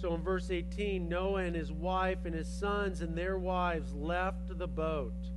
So 0.01 0.13
in 0.15 0.21
verse 0.21 0.51
18, 0.51 1.07
Noah 1.07 1.43
and 1.43 1.55
his 1.55 1.71
wife 1.71 2.25
and 2.25 2.35
his 2.35 2.49
sons 2.49 2.99
and 2.99 3.17
their 3.17 3.38
wives 3.38 3.93
left 3.93 4.57
the 4.57 4.67
boat. 4.67 5.29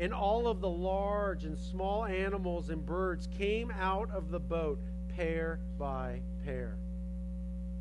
And 0.00 0.12
all 0.12 0.48
of 0.48 0.60
the 0.60 0.68
large 0.68 1.44
and 1.44 1.56
small 1.56 2.04
animals 2.04 2.70
and 2.70 2.84
birds 2.84 3.28
came 3.38 3.70
out 3.70 4.10
of 4.10 4.32
the 4.32 4.40
boat 4.40 4.80
pair 5.14 5.60
by 5.78 6.22
pair. 6.44 6.76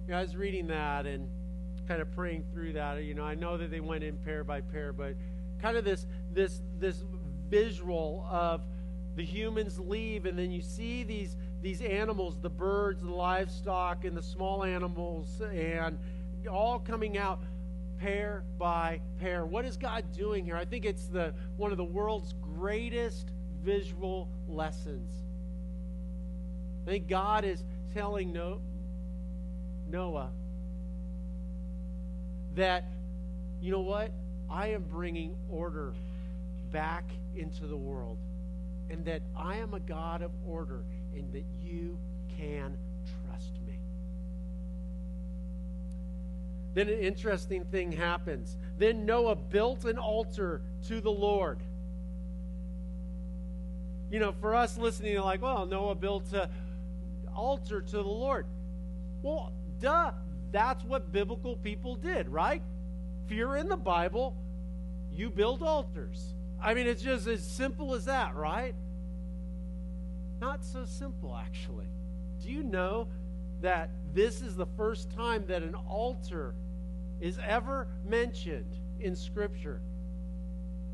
You 0.05 0.11
know, 0.11 0.19
I 0.19 0.21
was 0.21 0.35
reading 0.35 0.67
that 0.67 1.07
and 1.07 1.27
kind 1.87 2.01
of 2.01 2.11
praying 2.11 2.45
through 2.53 2.73
that. 2.73 3.03
You 3.03 3.13
know, 3.13 3.23
I 3.23 3.35
know 3.35 3.57
that 3.57 3.71
they 3.71 3.79
went 3.79 4.03
in 4.03 4.17
pair 4.17 4.43
by 4.43 4.61
pair, 4.61 4.93
but 4.93 5.15
kind 5.61 5.77
of 5.77 5.85
this 5.85 6.05
this 6.31 6.61
this 6.79 7.03
visual 7.49 8.25
of 8.29 8.61
the 9.15 9.23
humans 9.23 9.77
leave 9.79 10.25
and 10.25 10.39
then 10.39 10.51
you 10.51 10.61
see 10.61 11.03
these 11.03 11.35
these 11.61 11.81
animals, 11.81 12.39
the 12.41 12.49
birds, 12.49 13.03
the 13.03 13.11
livestock, 13.11 14.03
and 14.03 14.17
the 14.17 14.23
small 14.23 14.63
animals, 14.63 15.41
and 15.53 15.99
all 16.49 16.79
coming 16.79 17.17
out 17.17 17.39
pair 17.99 18.43
by 18.57 18.99
pair. 19.19 19.45
What 19.45 19.63
is 19.63 19.77
God 19.77 20.05
doing 20.11 20.43
here? 20.43 20.55
I 20.55 20.65
think 20.65 20.85
it's 20.85 21.05
the 21.05 21.33
one 21.57 21.71
of 21.71 21.77
the 21.77 21.83
world's 21.83 22.33
greatest 22.41 23.29
visual 23.63 24.27
lessons. 24.47 25.11
I 26.87 26.89
think 26.89 27.07
God 27.07 27.45
is 27.45 27.63
telling 27.93 28.33
Noah 28.33 30.31
that, 32.55 32.85
you 33.61 33.71
know 33.71 33.81
what? 33.81 34.11
I 34.49 34.67
am 34.67 34.83
bringing 34.83 35.35
order 35.49 35.93
back 36.71 37.05
into 37.35 37.67
the 37.67 37.77
world, 37.77 38.17
and 38.89 39.05
that 39.05 39.21
I 39.35 39.57
am 39.57 39.73
a 39.73 39.79
God 39.79 40.21
of 40.21 40.31
order 40.45 40.83
and 41.15 41.31
that 41.33 41.45
you 41.61 41.97
can 42.37 42.77
trust 43.25 43.53
me. 43.65 43.79
Then 46.73 46.89
an 46.89 46.99
interesting 46.99 47.65
thing 47.65 47.91
happens. 47.91 48.57
Then 48.77 49.05
Noah 49.05 49.35
built 49.35 49.85
an 49.85 49.97
altar 49.97 50.61
to 50.87 51.01
the 51.01 51.11
Lord. 51.11 51.59
You 54.09 54.19
know, 54.19 54.33
for 54.33 54.55
us 54.55 54.77
listening, 54.77 55.17
like, 55.19 55.41
well, 55.41 55.65
Noah 55.65 55.95
built 55.95 56.33
an 56.33 56.49
altar 57.33 57.81
to 57.81 57.97
the 57.97 58.03
Lord. 58.03 58.45
Well, 59.21 59.53
duh, 59.79 60.11
that's 60.51 60.83
what 60.83 61.11
biblical 61.11 61.55
people 61.57 61.95
did, 61.95 62.29
right? 62.29 62.61
If 63.25 63.31
you're 63.31 63.57
in 63.57 63.69
the 63.69 63.77
Bible, 63.77 64.35
you 65.11 65.29
build 65.29 65.61
altars. 65.61 66.33
I 66.61 66.73
mean, 66.73 66.87
it's 66.87 67.01
just 67.01 67.27
as 67.27 67.43
simple 67.43 67.95
as 67.95 68.05
that, 68.05 68.35
right? 68.35 68.75
Not 70.39 70.63
so 70.63 70.85
simple, 70.85 71.35
actually. 71.35 71.87
Do 72.41 72.51
you 72.51 72.63
know 72.63 73.07
that 73.61 73.89
this 74.13 74.41
is 74.41 74.55
the 74.55 74.65
first 74.65 75.11
time 75.11 75.45
that 75.47 75.63
an 75.63 75.75
altar 75.75 76.55
is 77.19 77.39
ever 77.47 77.87
mentioned 78.05 78.77
in 78.99 79.15
Scripture? 79.15 79.81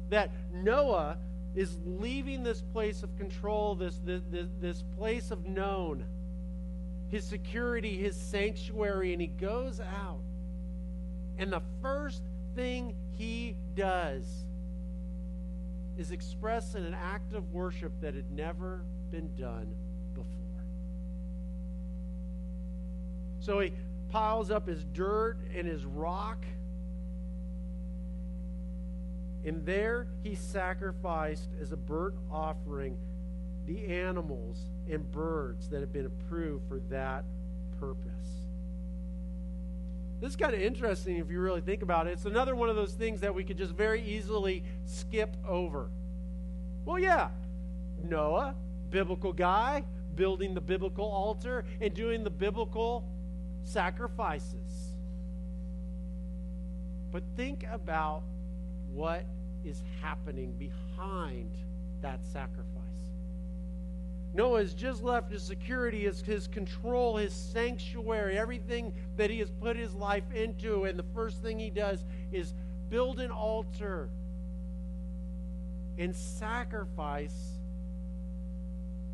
That 0.10 0.32
Noah 0.54 1.18
is 1.56 1.78
leaving 1.86 2.44
this 2.44 2.62
place 2.62 3.04
of 3.04 3.18
control, 3.18 3.76
this, 3.76 4.00
this, 4.06 4.22
this 4.60 4.84
place 4.98 5.32
of 5.32 5.46
known, 5.46 6.06
his 7.10 7.24
security, 7.24 7.98
his 7.98 8.16
sanctuary, 8.16 9.14
and 9.14 9.22
he 9.22 9.28
goes 9.28 9.80
out. 9.80 10.22
And 11.38 11.52
the 11.52 11.62
first 11.82 12.22
thing 12.56 12.96
he 13.12 13.56
does 13.76 14.26
is 15.98 16.12
express 16.12 16.76
in 16.76 16.84
an 16.84 16.94
act 16.94 17.34
of 17.34 17.54
worship 17.54 17.92
that 18.02 18.14
had 18.14 18.32
never 18.32 18.82
been 19.10 19.34
done 19.36 19.74
before. 20.14 20.28
So 23.40 23.60
he 23.60 23.74
piles 24.10 24.52
up 24.52 24.68
his 24.68 24.84
dirt 24.84 25.38
and 25.56 25.68
his 25.68 25.86
rock. 25.86 26.46
And 29.46 29.66
there 29.66 30.08
he 30.24 30.36
sacrificed 30.36 31.50
as 31.62 31.72
a 31.72 31.78
burnt 31.78 32.16
offering 32.30 32.98
the 33.68 33.86
animals 33.86 34.70
and 34.90 35.10
birds 35.12 35.70
that 35.70 35.82
have 35.82 35.94
been 35.94 36.06
approved 36.06 36.68
for 36.68 36.80
that 36.90 37.26
purpose. 37.80 38.48
This 40.20 40.32
is 40.32 40.36
kind 40.36 40.56
of 40.56 40.62
interesting 40.62 41.18
if 41.18 41.30
you 41.30 41.40
really 41.40 41.62
think 41.62 41.84
about 41.84 42.08
it. 42.08 42.12
It's 42.12 42.26
another 42.26 42.56
one 42.56 42.70
of 42.70 42.76
those 42.76 42.94
things 42.94 43.22
that 43.22 43.36
we 43.36 43.44
could 43.44 43.58
just 43.58 43.74
very 43.74 44.02
easily 44.02 44.64
skip 44.86 45.38
over. 45.48 45.92
Well, 46.86 46.98
yeah, 46.98 47.30
Noah 48.04 48.56
biblical 48.90 49.34
guy 49.34 49.84
building 50.16 50.54
the 50.54 50.62
biblical 50.62 51.06
altar 51.06 51.66
and 51.82 51.94
doing 51.94 52.24
the 52.24 52.30
biblical 52.30 53.08
sacrifices. 53.64 54.96
But 57.12 57.24
think 57.36 57.66
about 57.72 58.24
what 58.92 59.26
is 59.64 59.82
happening 60.02 60.54
behind 60.54 61.52
that 62.02 62.26
sacrifice. 62.26 62.77
Noah 64.38 64.60
has 64.60 64.76
just 64.76 65.02
left 65.02 65.32
his 65.32 65.42
security, 65.42 66.04
his, 66.04 66.22
his 66.22 66.46
control, 66.46 67.18
his 67.18 67.34
sanctuary, 67.34 68.38
everything 68.38 68.94
that 69.16 69.32
he 69.32 69.40
has 69.40 69.50
put 69.50 69.76
his 69.76 69.96
life 69.96 70.32
into. 70.32 70.84
And 70.84 70.98
the 70.98 71.06
first 71.16 71.42
thing 71.42 71.58
he 71.58 71.72
does 71.72 72.06
is 72.32 72.54
build 72.88 73.20
an 73.20 73.32
altar 73.32 74.12
and 75.98 76.16
sacrifice 76.16 77.34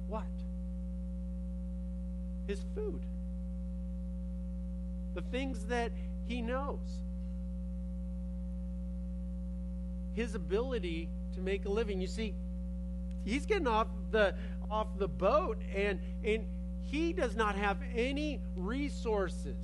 what? 0.10 0.26
His 2.46 2.60
food. 2.76 3.00
The 5.14 5.22
things 5.22 5.64
that 5.68 5.94
he 6.26 6.42
knows. 6.42 7.00
His 10.12 10.36
ability 10.36 11.08
to 11.36 11.40
make 11.40 11.64
a 11.64 11.70
living. 11.70 12.02
You 12.02 12.08
see, 12.08 12.36
he's 13.24 13.46
getting 13.46 13.68
off 13.68 13.88
the 14.12 14.36
off 14.70 14.88
the 14.98 15.08
boat 15.08 15.62
and 15.76 16.00
and 16.24 16.46
he 16.82 17.14
does 17.14 17.36
not 17.36 17.56
have 17.56 17.78
any 17.96 18.40
resources. 18.56 19.58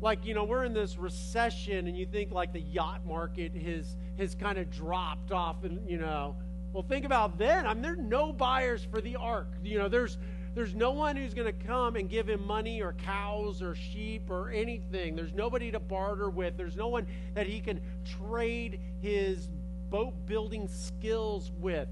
Like, 0.00 0.26
you 0.26 0.34
know, 0.34 0.44
we're 0.44 0.64
in 0.64 0.74
this 0.74 0.98
recession 0.98 1.86
and 1.86 1.96
you 1.96 2.06
think 2.06 2.32
like 2.32 2.52
the 2.52 2.60
yacht 2.60 3.06
market 3.06 3.54
has 3.54 3.96
has 4.18 4.34
kind 4.34 4.58
of 4.58 4.70
dropped 4.70 5.32
off 5.32 5.64
and 5.64 5.88
you 5.88 5.98
know, 5.98 6.36
well, 6.72 6.82
think 6.82 7.04
about 7.04 7.38
then. 7.38 7.66
I 7.66 7.74
mean, 7.74 7.82
there's 7.82 7.98
no 7.98 8.32
buyers 8.32 8.86
for 8.90 9.00
the 9.00 9.16
ark. 9.16 9.48
You 9.62 9.78
know, 9.78 9.88
there's 9.88 10.18
there's 10.54 10.74
no 10.74 10.90
one 10.90 11.16
who's 11.16 11.32
going 11.32 11.46
to 11.46 11.66
come 11.66 11.96
and 11.96 12.10
give 12.10 12.28
him 12.28 12.46
money 12.46 12.82
or 12.82 12.92
cows 12.92 13.62
or 13.62 13.74
sheep 13.74 14.28
or 14.28 14.50
anything. 14.50 15.16
There's 15.16 15.32
nobody 15.32 15.70
to 15.70 15.80
barter 15.80 16.28
with. 16.28 16.58
There's 16.58 16.76
no 16.76 16.88
one 16.88 17.06
that 17.34 17.46
he 17.46 17.60
can 17.60 17.80
trade 18.04 18.78
his 19.00 19.48
boat 19.88 20.14
building 20.26 20.68
skills 20.68 21.50
with. 21.58 21.88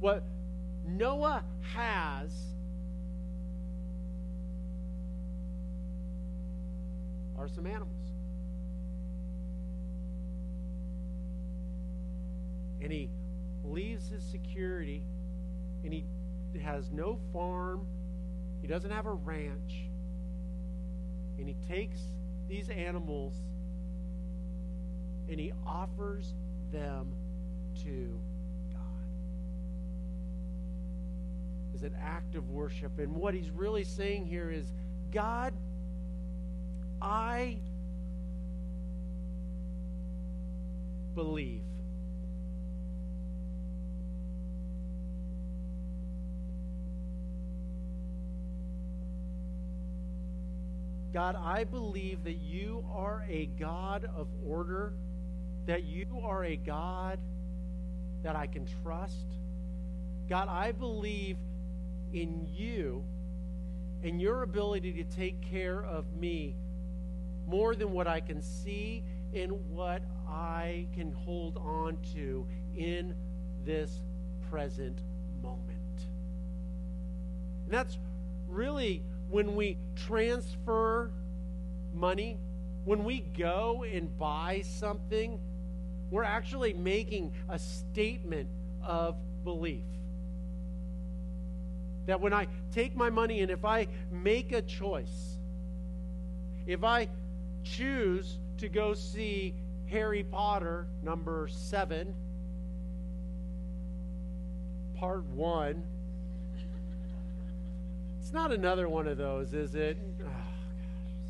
What 0.00 0.24
Noah 0.86 1.44
has 1.74 2.30
are 7.38 7.48
some 7.48 7.66
animals. 7.66 7.88
And 12.80 12.92
he 12.92 13.10
leaves 13.64 14.08
his 14.08 14.22
security 14.22 15.02
and 15.84 15.92
he 15.92 16.04
has 16.60 16.90
no 16.92 17.18
farm, 17.32 17.86
he 18.60 18.68
doesn't 18.68 18.90
have 18.90 19.06
a 19.06 19.12
ranch, 19.12 19.88
and 21.38 21.48
he 21.48 21.56
takes 21.68 22.00
these 22.48 22.68
animals 22.68 23.34
and 25.28 25.40
he 25.40 25.52
offers 25.66 26.34
them 26.70 27.12
to 27.82 28.20
God 28.72 28.80
as 31.82 31.90
an 31.90 31.96
act 32.00 32.34
of 32.34 32.50
worship. 32.50 32.98
And 32.98 33.14
what 33.14 33.34
he's 33.34 33.50
really 33.50 33.84
saying 33.84 34.26
here 34.26 34.50
is 34.50 34.72
God, 35.10 35.52
I 37.00 37.58
believe 41.14 41.62
God, 51.12 51.36
I 51.36 51.64
believe 51.64 52.24
that 52.24 52.38
you 52.38 52.84
are 52.90 53.22
a 53.28 53.46
God 53.58 54.08
of 54.16 54.28
order, 54.46 54.94
that 55.66 55.84
you 55.84 56.06
are 56.24 56.42
a 56.42 56.56
God 56.56 57.18
that 58.22 58.34
I 58.34 58.46
can 58.46 58.66
trust. 58.82 59.26
God, 60.26 60.48
I 60.48 60.72
believe 60.72 61.36
in 62.12 62.46
you 62.50 63.04
and 64.02 64.20
your 64.20 64.42
ability 64.42 64.92
to 64.92 65.04
take 65.04 65.40
care 65.40 65.82
of 65.84 66.04
me 66.16 66.56
more 67.46 67.74
than 67.74 67.92
what 67.92 68.06
I 68.06 68.20
can 68.20 68.42
see 68.42 69.04
and 69.34 69.52
what 69.70 70.02
I 70.28 70.86
can 70.94 71.12
hold 71.12 71.56
on 71.56 71.98
to 72.14 72.46
in 72.76 73.14
this 73.64 74.00
present 74.50 75.00
moment. 75.42 75.68
And 77.64 77.72
that's 77.72 77.98
really 78.48 79.02
when 79.30 79.56
we 79.56 79.78
transfer 79.96 81.10
money, 81.94 82.38
when 82.84 83.04
we 83.04 83.20
go 83.20 83.84
and 83.90 84.16
buy 84.18 84.62
something, 84.64 85.40
we're 86.10 86.24
actually 86.24 86.74
making 86.74 87.32
a 87.48 87.58
statement 87.58 88.48
of 88.82 89.16
belief. 89.44 89.84
That 92.06 92.20
when 92.20 92.32
I 92.32 92.48
take 92.72 92.96
my 92.96 93.10
money 93.10 93.40
and 93.40 93.50
if 93.50 93.64
I 93.64 93.86
make 94.10 94.52
a 94.52 94.62
choice, 94.62 95.38
if 96.66 96.82
I 96.84 97.08
choose 97.64 98.38
to 98.58 98.68
go 98.68 98.94
see 98.94 99.54
Harry 99.86 100.24
Potter 100.24 100.86
number 101.02 101.48
seven, 101.48 102.14
part 104.94 105.24
one, 105.26 105.82
it's 108.20 108.32
not 108.32 108.52
another 108.52 108.88
one 108.88 109.06
of 109.06 109.18
those, 109.18 109.52
is 109.52 109.74
it? 109.74 109.96
Oh, 110.00 110.24
gosh, 110.24 110.32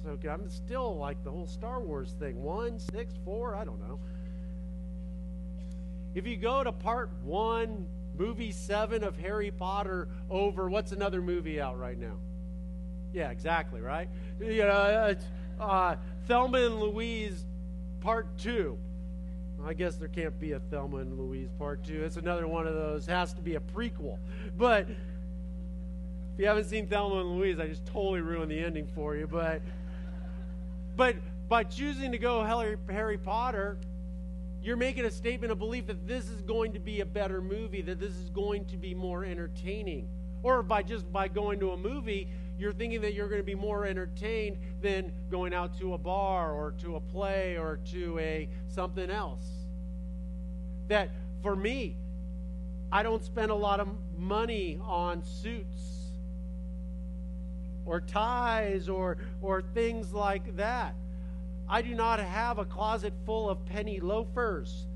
so 0.05 0.17
good. 0.17 0.31
I'm 0.31 0.49
still 0.49 0.97
like 0.97 1.23
the 1.25 1.31
whole 1.31 1.47
Star 1.47 1.81
Wars 1.81 2.15
thing. 2.19 2.43
One, 2.43 2.79
six, 2.79 3.15
four, 3.25 3.55
I 3.55 3.65
don't 3.65 3.81
know. 3.81 3.99
If 6.15 6.27
you 6.27 6.37
go 6.37 6.63
to 6.63 6.73
part 6.73 7.11
one, 7.25 7.87
movie 8.17 8.53
seven 8.53 9.03
of 9.05 9.17
Harry 9.19 9.51
Potter 9.51 10.09
over, 10.31 10.69
what's 10.69 10.93
another 10.93 11.23
movie 11.23 11.61
out 11.61 11.79
right 11.79 11.99
now? 11.99 12.17
Yeah, 13.13 13.31
exactly, 13.31 13.81
right? 13.81 14.09
You 14.41 14.65
know, 14.65 15.17
uh, 15.61 15.97
Thelma 16.27 16.59
and 16.59 16.81
Louise 16.81 17.45
part 18.01 18.27
two. 18.39 18.79
I 19.65 19.75
guess 19.75 19.97
there 19.97 20.09
can't 20.09 20.39
be 20.41 20.53
a 20.53 20.59
Thelma 20.59 20.99
and 20.99 21.19
Louise 21.19 21.51
part 21.59 21.85
two. 21.85 22.03
It's 22.03 22.17
another 22.17 22.49
one 22.49 22.67
of 22.67 22.75
those. 22.75 23.07
Has 23.07 23.33
to 23.35 23.41
be 23.41 23.55
a 23.55 23.61
prequel. 23.61 24.19
But 24.57 24.89
if 24.89 26.39
you 26.39 26.47
haven't 26.47 26.65
seen 26.65 26.89
Thelma 26.89 27.21
and 27.21 27.39
Louise, 27.39 27.61
I 27.61 27.69
just 27.69 27.87
totally 27.87 28.23
ruined 28.23 28.51
the 28.51 28.59
ending 28.59 28.89
for 28.89 29.15
you. 29.15 29.27
But 29.27 29.63
but 30.97 31.17
by 31.49 31.65
choosing 31.65 32.13
to 32.13 32.19
go 32.19 32.43
Harry 32.89 33.19
Potter, 33.19 33.77
you're 34.63 34.77
making 34.77 35.05
a 35.05 35.11
statement 35.11 35.51
of 35.51 35.59
belief 35.59 35.87
that 35.87 36.07
this 36.07 36.29
is 36.29 36.41
going 36.43 36.73
to 36.73 36.79
be 36.79 37.01
a 37.01 37.07
better 37.07 37.41
movie, 37.41 37.83
that 37.83 37.99
this 37.99 38.15
is 38.15 38.31
going 38.31 38.65
to 38.67 38.77
be 38.77 38.95
more 38.95 39.25
entertaining. 39.25 40.09
Or 40.43 40.63
by 40.63 40.83
just 40.83 41.13
by 41.13 41.29
going 41.29 41.59
to 41.61 41.73
a 41.73 41.77
movie, 41.77 42.29
you're 42.59 42.73
thinking 42.73 43.01
that 43.01 43.15
you're 43.15 43.29
going 43.29 43.41
to 43.41 43.47
be 43.47 43.57
more 43.57 43.85
entertained 43.85 44.59
than 44.81 45.13
going 45.31 45.53
out 45.53 45.77
to 45.79 45.95
a 45.95 45.99
bar 45.99 46.53
or 46.53 46.73
to 46.83 46.97
a 46.97 47.01
play 47.01 47.57
or 47.57 47.81
to 47.91 48.19
a 48.21 48.49
something 48.69 49.11
else. 49.11 49.45
That 50.89 51.11
for 51.43 51.57
me, 51.57 51.97
I 52.93 53.03
don't 53.03 53.25
spend 53.25 53.51
a 53.51 53.57
lot 53.57 53.81
of 53.81 53.89
money 54.17 54.79
on 54.83 55.25
suits 55.25 56.13
or 57.85 58.01
ties 58.01 58.89
or 58.89 59.17
or 59.41 59.63
things 59.75 60.13
like 60.13 60.57
that. 60.57 60.95
I 61.69 61.83
do 61.83 61.95
not 61.95 62.19
have 62.21 62.59
a 62.59 62.65
closet 62.65 63.13
full 63.25 63.49
of 63.49 63.65
penny 63.67 64.01
loafers. 64.01 64.87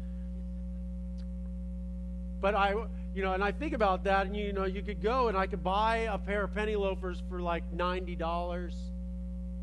But 2.40 2.54
I, 2.54 2.74
you 3.14 3.22
know, 3.22 3.32
and 3.32 3.42
I 3.42 3.50
think 3.50 3.72
about 3.72 4.04
that, 4.04 4.26
and 4.26 4.36
you 4.36 4.52
know, 4.52 4.64
you 4.64 4.82
could 4.82 5.02
go 5.02 5.28
and 5.28 5.36
I 5.36 5.46
could 5.46 5.64
buy 5.64 6.08
a 6.10 6.18
pair 6.18 6.44
of 6.44 6.54
penny 6.54 6.76
loafers 6.76 7.22
for 7.28 7.40
like 7.40 7.64
$90, 7.74 8.74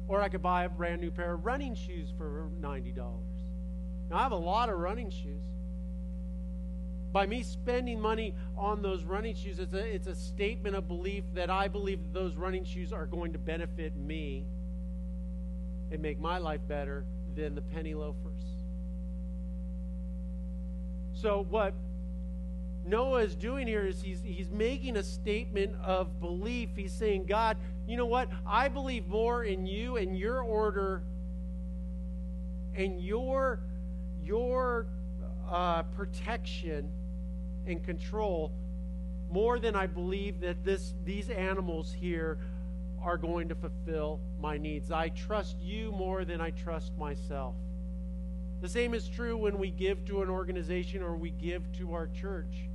or 0.08 0.22
I 0.22 0.30
could 0.30 0.42
buy 0.42 0.64
a 0.64 0.70
brand 0.70 1.02
new 1.02 1.12
pair 1.12 1.34
of 1.34 1.46
running 1.46 1.76
shoes 1.76 2.12
for 2.18 2.50
$90. 2.60 2.96
Now, 4.10 4.18
I 4.18 4.24
have 4.24 4.32
a 4.32 4.36
lot 4.36 4.70
of 4.70 4.80
running 4.80 5.12
shoes. 5.12 5.44
By 7.12 7.28
me 7.28 7.44
spending 7.44 8.02
money 8.02 8.34
on 8.58 8.82
those 8.82 9.04
running 9.04 9.36
shoes, 9.36 9.60
it's 9.60 9.74
a, 9.74 9.86
it's 9.86 10.08
a 10.08 10.16
statement 10.16 10.76
of 10.76 10.88
belief 10.88 11.24
that 11.36 11.52
I 11.52 11.68
believe 11.68 12.02
that 12.02 12.14
those 12.14 12.36
running 12.36 12.66
shoes 12.66 12.92
are 12.92 13.06
going 13.06 13.34
to 13.34 13.40
benefit 13.40 13.96
me 13.96 14.48
and 15.94 16.02
make 16.02 16.20
my 16.20 16.40
life 16.40 16.60
better 16.68 17.06
than 17.36 17.54
the 17.54 17.62
penny 17.62 17.94
loafers. 17.94 18.42
So, 21.14 21.46
what 21.50 21.76
Noah 22.86 23.22
is 23.22 23.36
doing 23.36 23.68
here 23.68 23.86
is 23.86 24.02
he's, 24.02 24.20
he's 24.24 24.50
making 24.50 24.98
a 24.98 25.04
statement 25.04 25.76
of 25.82 26.20
belief. 26.20 26.70
He's 26.76 26.92
saying, 26.92 27.28
God, 27.28 27.58
you 27.88 27.96
know 27.96 28.08
what? 28.08 28.28
I 28.46 28.68
believe 28.68 29.08
more 29.08 29.44
in 29.44 29.68
you 29.68 29.98
and 29.98 30.18
your 30.18 30.42
order 30.42 31.04
and 32.76 33.00
your, 33.00 33.60
your 34.24 34.88
uh, 35.50 35.84
protection 35.84 36.92
and 37.68 37.84
control 37.84 38.52
more 39.32 39.60
than 39.60 39.76
I 39.76 39.86
believe 39.88 40.42
that 40.42 40.64
this, 40.64 40.94
these 41.06 41.30
animals 41.30 41.94
here 41.94 42.40
are 43.04 43.18
going 43.18 43.50
to 43.50 43.56
fulfill 43.56 44.20
my 44.40 44.58
needs. 44.58 44.92
I 44.92 45.10
trust 45.10 45.60
you 45.60 45.92
more 45.92 46.26
than 46.26 46.42
I 46.42 46.52
trust 46.52 46.98
myself. 46.98 47.56
The 48.62 48.70
same 48.70 48.94
is 48.94 49.10
true 49.10 49.36
when 49.36 49.58
we 49.60 49.72
give 49.72 50.06
to 50.06 50.22
an 50.22 50.30
organization 50.30 51.04
or 51.04 51.18
we 51.18 51.32
give 51.32 51.70
to 51.74 51.94
our 51.94 52.08
church. 52.08 52.70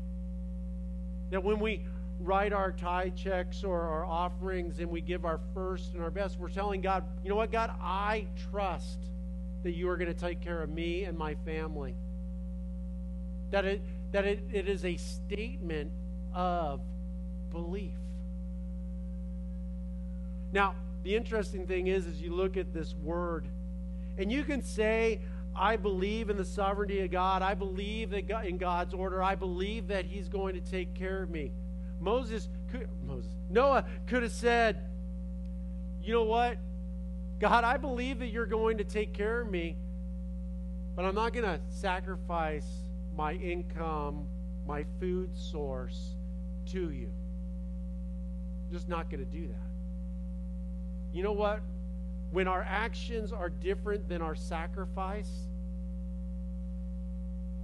That 1.30 1.42
when 1.42 1.60
we 1.60 1.86
write 2.20 2.52
our 2.52 2.72
tithe 2.72 3.14
checks 3.16 3.64
or 3.64 3.80
our 3.80 4.04
offerings 4.04 4.80
and 4.80 4.90
we 4.90 5.00
give 5.00 5.24
our 5.24 5.40
first 5.54 5.94
and 5.94 6.02
our 6.02 6.10
best, 6.10 6.38
we're 6.38 6.50
telling 6.50 6.82
God, 6.82 7.04
you 7.22 7.30
know 7.30 7.36
what, 7.36 7.50
God, 7.50 7.70
I 7.80 8.26
trust 8.50 8.98
that 9.62 9.72
you 9.72 9.88
are 9.88 9.96
going 9.96 10.12
to 10.12 10.18
take 10.18 10.40
care 10.40 10.62
of 10.62 10.68
me 10.68 11.04
and 11.04 11.16
my 11.16 11.34
family. 11.46 11.94
That 13.50 13.64
it, 13.64 13.82
that 14.12 14.26
it, 14.26 14.40
it 14.52 14.68
is 14.68 14.84
a 14.84 14.96
statement 14.96 15.90
of 16.34 16.80
belief. 17.50 17.96
Now, 20.52 20.74
the 21.02 21.14
interesting 21.14 21.66
thing 21.66 21.86
is, 21.86 22.06
as 22.06 22.20
you 22.20 22.34
look 22.34 22.56
at 22.56 22.72
this 22.72 22.94
word, 22.94 23.46
and 24.16 24.32
you 24.32 24.44
can 24.44 24.62
say, 24.62 25.20
I 25.54 25.76
believe 25.76 26.30
in 26.30 26.36
the 26.36 26.44
sovereignty 26.44 27.00
of 27.00 27.10
God. 27.10 27.42
I 27.42 27.54
believe 27.54 28.10
that 28.10 28.28
God, 28.28 28.46
in 28.46 28.58
God's 28.58 28.94
order. 28.94 29.22
I 29.22 29.34
believe 29.34 29.88
that 29.88 30.04
He's 30.04 30.28
going 30.28 30.54
to 30.54 30.60
take 30.60 30.94
care 30.94 31.22
of 31.22 31.30
me. 31.30 31.52
Moses, 32.00 32.48
could, 32.70 32.88
Moses, 33.04 33.30
Noah 33.50 33.84
could 34.06 34.22
have 34.22 34.32
said, 34.32 34.78
"You 36.00 36.12
know 36.12 36.24
what, 36.24 36.58
God, 37.40 37.64
I 37.64 37.76
believe 37.76 38.20
that 38.20 38.28
you're 38.28 38.46
going 38.46 38.78
to 38.78 38.84
take 38.84 39.12
care 39.12 39.40
of 39.40 39.50
me, 39.50 39.76
but 40.94 41.04
I'm 41.04 41.14
not 41.14 41.32
going 41.32 41.44
to 41.44 41.60
sacrifice 41.70 42.68
my 43.16 43.32
income, 43.32 44.26
my 44.64 44.84
food 45.00 45.36
source, 45.36 46.14
to 46.66 46.90
you. 46.90 47.10
I'm 48.66 48.72
just 48.72 48.88
not 48.88 49.10
going 49.10 49.24
to 49.24 49.30
do 49.30 49.48
that." 49.48 49.67
You 51.12 51.22
know 51.22 51.32
what? 51.32 51.60
When 52.30 52.46
our 52.46 52.62
actions 52.62 53.32
are 53.32 53.48
different 53.48 54.08
than 54.08 54.20
our 54.20 54.34
sacrifice, 54.34 55.30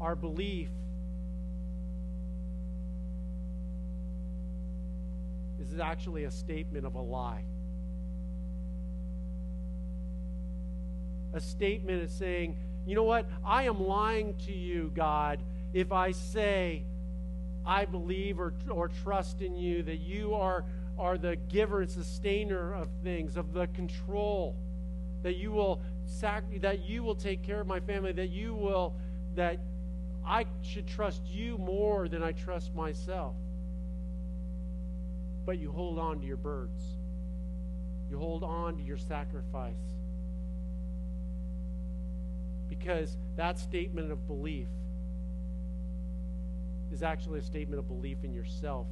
our 0.01 0.17
belief 0.17 0.71
is 5.61 5.79
actually 5.79 6.25
a 6.25 6.31
statement 6.31 6.87
of 6.87 6.95
a 6.95 7.01
lie. 7.01 7.45
A 11.33 11.41
statement 11.41 12.03
is 12.03 12.13
saying, 12.13 12.57
you 12.87 12.95
know 12.95 13.05
what? 13.05 13.27
I 13.45 13.65
am 13.65 13.83
lying 13.83 14.35
to 14.47 14.53
you, 14.53 14.93
God, 14.95 15.43
if 15.73 15.91
I 15.91 16.13
say 16.13 16.85
I 17.67 17.87
believe 17.87 18.39
or, 18.39 18.53
or 18.71 18.89
trust 18.89 19.41
in 19.41 19.57
you, 19.57 19.83
that 19.85 19.97
you 19.97 20.35
are 20.35 20.65
are 20.99 21.19
the 21.19 21.37
giver 21.37 21.81
and 21.81 21.91
sustainer 21.91 22.75
of 22.75 22.89
things, 23.03 23.37
of 23.37 23.53
the 23.53 23.67
control. 23.69 24.57
That 25.23 25.37
you 25.37 25.53
will 25.53 25.81
sac- 26.07 26.61
that 26.61 26.85
you 26.85 27.03
will 27.03 27.15
take 27.15 27.43
care 27.43 27.61
of 27.61 27.67
my 27.67 27.81
family, 27.81 28.13
that 28.13 28.29
you 28.29 28.55
will 28.55 28.95
that 29.35 29.59
I 30.25 30.47
should 30.63 30.87
trust 30.87 31.23
you 31.27 31.59
more 31.59 32.09
than 32.09 32.23
I 32.23 32.33
trust 32.33 32.75
myself. 32.75 33.35
But 35.45 35.59
you 35.59 35.71
hold 35.73 35.99
on 35.99 36.21
to 36.21 36.27
your 36.27 36.37
birds. 36.37 36.83
You 38.11 38.19
hold 38.19 38.45
on 38.45 38.77
to 38.77 38.83
your 38.83 38.97
sacrifice. 38.97 39.75
Because 42.69 43.17
that 43.37 43.59
statement 43.59 44.11
of 44.11 44.27
belief 44.27 44.69
is 46.93 47.03
actually 47.03 47.41
a 47.41 47.43
statement 47.43 47.79
of 47.79 47.89
belief 47.89 48.19
in 48.23 48.33
yourself, 48.33 48.87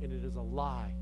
and 0.00 0.12
it 0.12 0.24
is 0.24 0.36
a 0.36 0.40
lie 0.40 0.92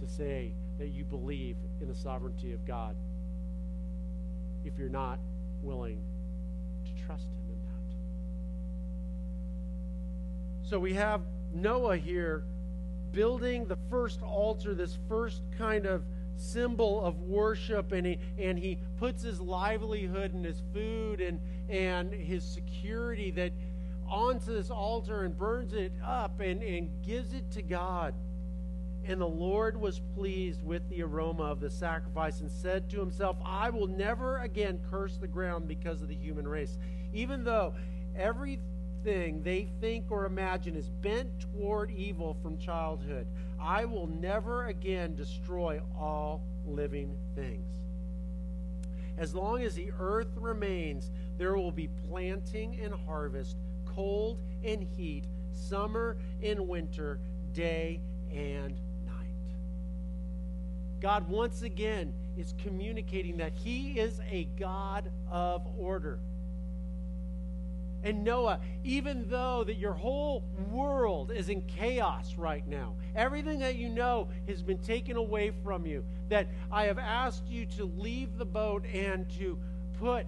to 0.00 0.06
say 0.06 0.52
that 0.78 0.88
you 0.88 1.04
believe 1.04 1.56
in 1.80 1.88
the 1.88 1.94
sovereignty 1.94 2.52
of 2.52 2.64
God 2.66 2.96
if 4.64 4.78
you're 4.78 4.88
not 4.88 5.18
willing 5.62 5.98
to 6.84 7.04
trust 7.04 7.26
Him 7.26 7.54
in 7.54 7.60
that. 7.62 7.96
So 10.68 10.78
we 10.78 10.94
have 10.94 11.22
Noah 11.54 11.96
here 11.96 12.44
building 13.12 13.66
the 13.66 13.78
first 13.88 14.22
altar, 14.22 14.74
this 14.74 14.98
first 15.08 15.42
kind 15.56 15.86
of 15.86 16.04
symbol 16.36 17.02
of 17.02 17.22
worship, 17.22 17.92
and 17.92 18.06
he, 18.06 18.18
and 18.38 18.58
he 18.58 18.78
puts 18.98 19.22
his 19.22 19.40
livelihood 19.40 20.34
and 20.34 20.44
his 20.44 20.62
food 20.74 21.20
and, 21.20 21.40
and 21.68 22.12
his 22.12 22.44
security 22.44 23.30
that 23.30 23.52
onto 24.08 24.54
this 24.54 24.70
altar 24.70 25.22
and 25.22 25.36
burns 25.36 25.72
it 25.72 25.92
up 26.04 26.40
and, 26.40 26.62
and 26.62 26.90
gives 27.04 27.32
it 27.32 27.50
to 27.52 27.62
God. 27.62 28.14
And 29.08 29.20
the 29.20 29.26
Lord 29.26 29.80
was 29.80 30.00
pleased 30.00 30.64
with 30.64 30.88
the 30.88 31.02
aroma 31.02 31.44
of 31.44 31.60
the 31.60 31.70
sacrifice 31.70 32.40
and 32.40 32.50
said 32.50 32.90
to 32.90 32.98
himself, 32.98 33.36
I 33.44 33.70
will 33.70 33.86
never 33.86 34.38
again 34.38 34.80
curse 34.90 35.16
the 35.16 35.28
ground 35.28 35.68
because 35.68 36.02
of 36.02 36.08
the 36.08 36.14
human 36.14 36.46
race. 36.48 36.76
Even 37.12 37.44
though 37.44 37.74
everything 38.16 39.42
they 39.44 39.68
think 39.80 40.10
or 40.10 40.24
imagine 40.24 40.74
is 40.74 40.88
bent 40.88 41.28
toward 41.38 41.92
evil 41.92 42.36
from 42.42 42.58
childhood, 42.58 43.28
I 43.60 43.84
will 43.84 44.08
never 44.08 44.66
again 44.66 45.14
destroy 45.14 45.80
all 45.96 46.42
living 46.66 47.16
things. 47.36 47.70
As 49.16 49.36
long 49.36 49.62
as 49.62 49.76
the 49.76 49.92
earth 50.00 50.36
remains, 50.36 51.12
there 51.38 51.56
will 51.56 51.70
be 51.70 51.88
planting 52.08 52.80
and 52.80 52.92
harvest, 52.92 53.56
cold 53.84 54.40
and 54.64 54.82
heat, 54.82 55.26
summer 55.52 56.16
and 56.42 56.66
winter, 56.68 57.20
day 57.52 58.00
and 58.30 58.78
God 61.00 61.28
once 61.28 61.62
again 61.62 62.12
is 62.36 62.54
communicating 62.62 63.38
that 63.38 63.52
He 63.54 63.98
is 63.98 64.20
a 64.30 64.44
God 64.58 65.10
of 65.30 65.66
order. 65.78 66.18
And 68.02 68.22
Noah, 68.22 68.60
even 68.84 69.28
though 69.28 69.64
that 69.64 69.78
your 69.78 69.92
whole 69.92 70.44
world 70.70 71.32
is 71.32 71.48
in 71.48 71.62
chaos 71.62 72.36
right 72.36 72.66
now, 72.66 72.94
everything 73.16 73.58
that 73.60 73.76
you 73.76 73.88
know 73.88 74.28
has 74.46 74.62
been 74.62 74.78
taken 74.78 75.16
away 75.16 75.50
from 75.64 75.86
you, 75.86 76.04
that 76.28 76.46
I 76.70 76.84
have 76.84 76.98
asked 76.98 77.48
you 77.48 77.66
to 77.76 77.84
leave 77.84 78.38
the 78.38 78.44
boat 78.44 78.84
and 78.92 79.28
to 79.38 79.58
put 79.98 80.26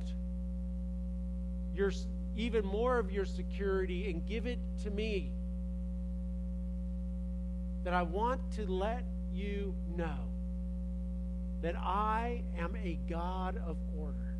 your 1.74 1.92
even 2.36 2.64
more 2.64 2.98
of 2.98 3.12
your 3.12 3.24
security 3.24 4.10
and 4.10 4.26
give 4.26 4.46
it 4.46 4.58
to 4.82 4.90
me. 4.90 5.30
That 7.84 7.94
I 7.94 8.02
want 8.02 8.40
to 8.52 8.66
let 8.66 9.04
you 9.32 9.74
know 9.96 10.18
that 11.62 11.76
I 11.76 12.42
am 12.58 12.76
a 12.76 12.98
God 13.08 13.56
of 13.66 13.76
order. 13.96 14.36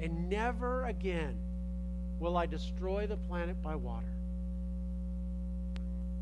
And 0.00 0.28
never 0.28 0.84
again 0.84 1.36
will 2.18 2.36
I 2.36 2.46
destroy 2.46 3.06
the 3.06 3.16
planet 3.16 3.60
by 3.62 3.74
water. 3.74 4.12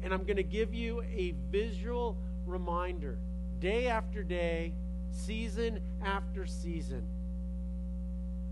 And 0.02 0.12
I'm 0.12 0.24
going 0.24 0.37
to 0.37 0.42
give 0.42 0.72
you 0.72 1.02
a 1.02 1.35
visual 1.50 2.16
reminder 2.46 3.18
day 3.61 3.88
after 3.88 4.22
day, 4.22 4.72
season 5.11 5.81
after 6.05 6.46
season. 6.46 7.02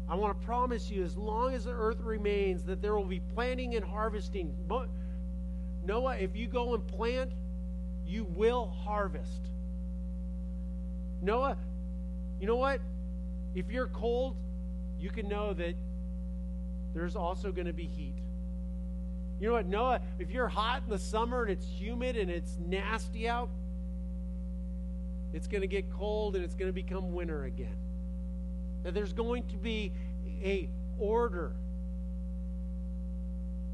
I 0.09 0.17
want 0.17 0.39
to 0.39 0.47
promise 0.47 0.91
you, 0.91 1.03
as 1.03 1.17
long 1.17 1.55
as 1.55 1.65
the 1.65 1.73
earth 1.73 2.01
remains, 2.01 2.65
that 2.65 2.83
there 2.83 2.95
will 2.95 3.05
be 3.05 3.21
planting 3.35 3.75
and 3.77 3.85
harvesting. 3.85 4.55
Noah, 5.87 6.17
if 6.17 6.37
you 6.37 6.47
go 6.47 6.75
and 6.75 6.87
plant, 6.87 7.33
you 8.07 8.25
will 8.25 8.67
harvest. 8.67 9.49
Noah, 11.25 11.57
you 12.39 12.47
know 12.47 12.57
what? 12.57 12.81
If 13.55 13.71
you're 13.71 13.87
cold, 13.87 14.37
you 14.99 15.11
can 15.11 15.29
know 15.29 15.55
that 15.55 15.75
there's 16.93 17.17
also 17.17 17.51
going 17.51 17.67
to 17.67 17.73
be 17.73 17.87
heat. 17.87 18.15
You 19.41 19.49
know 19.49 19.55
what, 19.55 19.67
Noah? 19.67 20.01
If 20.19 20.31
you're 20.31 20.49
hot 20.49 20.83
in 20.85 20.91
the 20.91 20.99
summer 20.99 21.43
and 21.43 21.51
it's 21.51 21.67
humid 21.67 22.17
and 22.17 22.31
it's 22.31 22.59
nasty 22.59 23.29
out, 23.29 23.49
it's 25.33 25.47
going 25.47 25.63
to 25.63 25.67
get 25.67 25.91
cold 25.91 26.37
and 26.37 26.45
it's 26.45 26.55
going 26.55 26.69
to 26.69 26.73
become 26.73 27.13
winter 27.13 27.45
again. 27.45 27.77
That 28.83 28.95
there's 28.95 29.13
going 29.13 29.45
to 29.49 29.57
be 29.57 29.93
a 30.43 30.69
order 30.99 31.57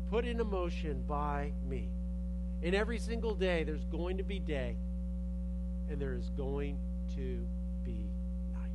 put 0.08 0.24
into 0.24 0.44
motion 0.44 1.04
by 1.06 1.52
me. 1.68 1.88
And 2.62 2.74
every 2.74 2.98
single 2.98 3.34
day, 3.34 3.64
there's 3.64 3.84
going 3.84 4.18
to 4.18 4.22
be 4.22 4.38
day, 4.38 4.76
and 5.88 6.00
there 6.00 6.14
is 6.14 6.30
going 6.30 6.78
to 7.16 7.46
be 7.84 8.10
night. 8.52 8.70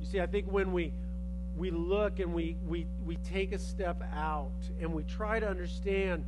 You 0.00 0.06
see, 0.06 0.20
I 0.20 0.26
think 0.26 0.46
when 0.50 0.72
we 0.72 0.92
we 1.56 1.70
look 1.70 2.20
and 2.20 2.34
we, 2.34 2.56
we, 2.68 2.86
we 3.04 3.16
take 3.16 3.52
a 3.52 3.58
step 3.58 4.02
out 4.14 4.52
and 4.80 4.92
we 4.92 5.02
try 5.04 5.40
to 5.40 5.48
understand 5.48 6.24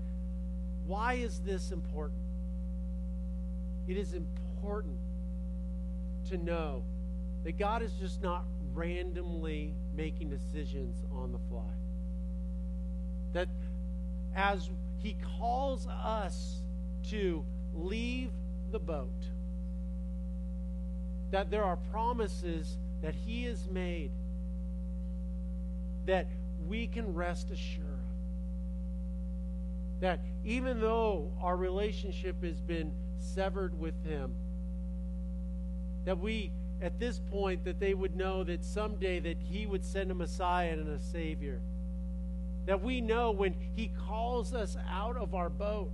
why 0.86 1.14
is 1.14 1.40
this 1.40 1.70
important? 1.70 2.20
It 3.86 3.98
is 3.98 4.14
important 4.14 4.98
to 6.30 6.38
know 6.38 6.82
that 7.44 7.58
God 7.58 7.82
is 7.82 7.92
just 7.92 8.22
not 8.22 8.44
randomly 8.72 9.74
making 9.94 10.30
decisions 10.30 10.96
on 11.12 11.32
the 11.32 11.38
fly. 11.50 11.60
That 13.34 13.48
as 14.34 14.70
He 14.98 15.16
calls 15.38 15.86
us 15.86 16.62
to 17.10 17.44
leave 17.74 18.30
the 18.72 18.78
boat. 18.78 19.10
That 21.30 21.50
there 21.50 21.64
are 21.64 21.76
promises 21.90 22.78
that 23.02 23.14
He 23.14 23.44
has 23.44 23.68
made 23.68 24.10
that 26.06 26.26
we 26.66 26.86
can 26.86 27.14
rest 27.14 27.50
assured 27.50 27.84
of. 27.84 27.94
That 30.00 30.20
even 30.44 30.80
though 30.80 31.30
our 31.42 31.56
relationship 31.56 32.42
has 32.42 32.60
been 32.60 32.92
severed 33.18 33.78
with 33.78 33.94
Him, 34.04 34.34
that 36.04 36.18
we, 36.18 36.50
at 36.80 36.98
this 36.98 37.18
point, 37.30 37.64
that 37.64 37.78
they 37.80 37.94
would 37.94 38.16
know 38.16 38.42
that 38.44 38.64
someday 38.64 39.20
that 39.20 39.36
He 39.38 39.66
would 39.66 39.84
send 39.84 40.10
a 40.10 40.14
Messiah 40.14 40.72
and 40.72 40.88
a 40.88 40.98
Savior. 40.98 41.60
That 42.66 42.82
we 42.82 43.00
know 43.00 43.30
when 43.30 43.54
He 43.76 43.90
calls 44.08 44.54
us 44.54 44.76
out 44.90 45.16
of 45.16 45.34
our 45.34 45.50
boat 45.50 45.92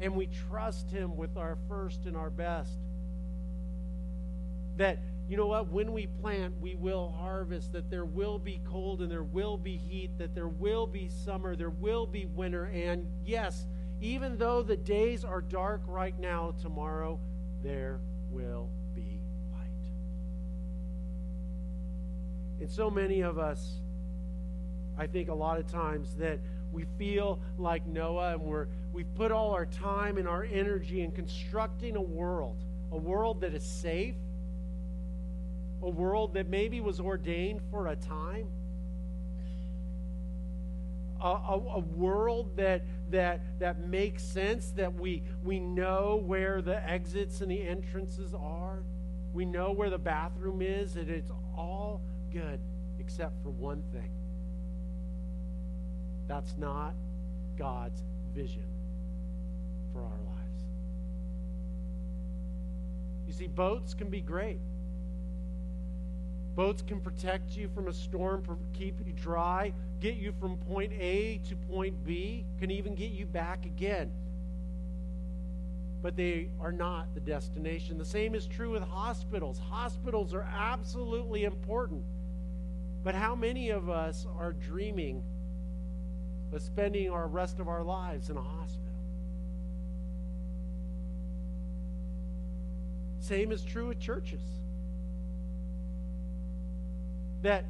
and 0.00 0.14
we 0.14 0.28
trust 0.48 0.90
Him 0.90 1.16
with 1.16 1.36
our 1.36 1.58
first 1.68 2.06
and 2.06 2.16
our 2.16 2.30
best. 2.30 2.78
That, 4.76 5.00
you 5.28 5.36
know 5.36 5.46
what, 5.46 5.72
when 5.72 5.92
we 5.92 6.06
plant, 6.06 6.54
we 6.60 6.74
will 6.74 7.12
harvest, 7.18 7.72
that 7.72 7.90
there 7.90 8.04
will 8.04 8.38
be 8.38 8.60
cold 8.64 9.02
and 9.02 9.10
there 9.10 9.24
will 9.24 9.56
be 9.56 9.76
heat, 9.76 10.16
that 10.18 10.34
there 10.34 10.48
will 10.48 10.86
be 10.86 11.08
summer, 11.08 11.56
there 11.56 11.70
will 11.70 12.06
be 12.06 12.26
winter. 12.26 12.66
And 12.66 13.06
yes, 13.24 13.66
even 14.00 14.38
though 14.38 14.62
the 14.62 14.76
days 14.76 15.24
are 15.24 15.40
dark 15.40 15.82
right 15.86 16.18
now, 16.18 16.54
tomorrow 16.62 17.18
there 17.62 18.00
will 18.30 18.70
be 18.94 19.20
light. 19.52 19.90
And 22.60 22.70
so 22.70 22.88
many 22.88 23.22
of 23.22 23.38
us, 23.38 23.80
I 24.96 25.08
think 25.08 25.28
a 25.28 25.34
lot 25.34 25.58
of 25.58 25.66
times, 25.66 26.14
that 26.16 26.38
we 26.78 26.86
feel 26.96 27.40
like 27.58 27.84
Noah 27.86 28.34
and 28.34 28.42
we're 28.42 28.68
We've 28.92 29.12
put 29.14 29.30
all 29.30 29.52
our 29.52 29.66
time 29.66 30.16
and 30.16 30.26
our 30.26 30.44
energy 30.44 31.02
in 31.02 31.12
constructing 31.12 31.94
a 31.94 32.02
world, 32.02 32.64
a 32.90 32.96
world 32.96 33.42
that 33.42 33.54
is 33.54 33.62
safe, 33.62 34.14
a 35.82 35.90
world 35.90 36.34
that 36.34 36.48
maybe 36.48 36.80
was 36.80 36.98
ordained 36.98 37.60
for 37.70 37.88
a 37.88 37.96
time, 37.96 38.48
a, 41.22 41.28
a, 41.28 41.62
a, 41.76 41.78
world 41.78 42.56
that 42.56 42.82
that 43.10 43.40
that 43.60 43.86
makes 43.86 44.22
sense, 44.24 44.70
that 44.72 44.94
we 44.94 45.22
we 45.44 45.60
know 45.60 46.20
where 46.24 46.62
the 46.62 46.82
exits 46.88 47.40
and 47.40 47.50
the 47.50 47.68
entrances 47.68 48.34
are, 48.34 48.82
we 49.32 49.44
know 49.44 49.70
where 49.70 49.90
the 49.90 49.98
bathroom 49.98 50.62
is, 50.62 50.96
and 50.96 51.10
it's 51.10 51.30
all 51.56 52.00
good 52.32 52.58
except 52.98 53.40
for 53.42 53.50
one 53.50 53.82
thing. 53.92 54.17
That's 56.28 56.54
not 56.58 56.94
God's 57.56 58.02
vision 58.34 58.68
for 59.92 60.00
our 60.00 60.20
lives. 60.26 60.64
You 63.26 63.32
see, 63.32 63.46
boats 63.46 63.94
can 63.94 64.10
be 64.10 64.20
great. 64.20 64.60
Boats 66.54 66.82
can 66.82 67.00
protect 67.00 67.56
you 67.56 67.68
from 67.68 67.88
a 67.88 67.92
storm, 67.92 68.42
keep 68.72 68.98
you 69.06 69.12
dry, 69.12 69.72
get 70.00 70.16
you 70.16 70.32
from 70.40 70.56
point 70.58 70.92
A 70.92 71.40
to 71.48 71.56
point 71.56 72.04
B, 72.04 72.44
can 72.58 72.70
even 72.70 72.94
get 72.94 73.12
you 73.12 73.26
back 73.26 73.64
again. 73.64 74.10
But 76.02 76.16
they 76.16 76.48
are 76.60 76.72
not 76.72 77.14
the 77.14 77.20
destination. 77.20 77.96
The 77.96 78.04
same 78.04 78.34
is 78.34 78.46
true 78.46 78.70
with 78.70 78.82
hospitals. 78.82 79.58
Hospitals 79.58 80.34
are 80.34 80.48
absolutely 80.52 81.44
important. 81.44 82.04
But 83.02 83.14
how 83.14 83.34
many 83.34 83.70
of 83.70 83.88
us 83.88 84.26
are 84.36 84.52
dreaming 84.52 85.22
of 86.52 86.62
spending 86.62 87.10
our 87.10 87.26
rest 87.26 87.58
of 87.60 87.68
our 87.68 87.82
lives 87.82 88.30
in 88.30 88.36
a 88.36 88.42
hospital. 88.42 88.84
Same 93.20 93.52
is 93.52 93.62
true 93.62 93.90
at 93.90 94.00
churches. 94.00 94.42
That 97.42 97.66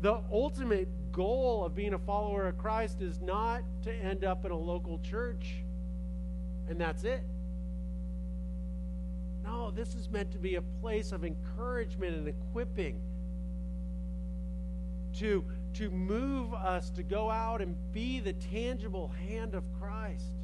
the 0.00 0.20
ultimate 0.32 0.88
goal 1.12 1.64
of 1.64 1.74
being 1.74 1.94
a 1.94 1.98
follower 1.98 2.48
of 2.48 2.58
Christ 2.58 3.00
is 3.00 3.20
not 3.20 3.62
to 3.82 3.92
end 3.92 4.24
up 4.24 4.44
in 4.44 4.50
a 4.50 4.56
local 4.56 4.98
church 4.98 5.64
and 6.70 6.80
that's 6.80 7.02
it. 7.04 7.22
No, 9.42 9.72
this 9.72 9.94
is 9.96 10.08
meant 10.08 10.30
to 10.32 10.38
be 10.38 10.54
a 10.54 10.62
place 10.62 11.10
of 11.10 11.24
encouragement 11.24 12.16
and 12.16 12.28
equipping 12.28 13.00
to 15.18 15.44
to 15.74 15.90
move 15.90 16.52
us 16.54 16.90
to 16.90 17.02
go 17.02 17.30
out 17.30 17.60
and 17.60 17.76
be 17.92 18.20
the 18.20 18.32
tangible 18.32 19.08
hand 19.28 19.54
of 19.54 19.64
Christ. 19.80 20.34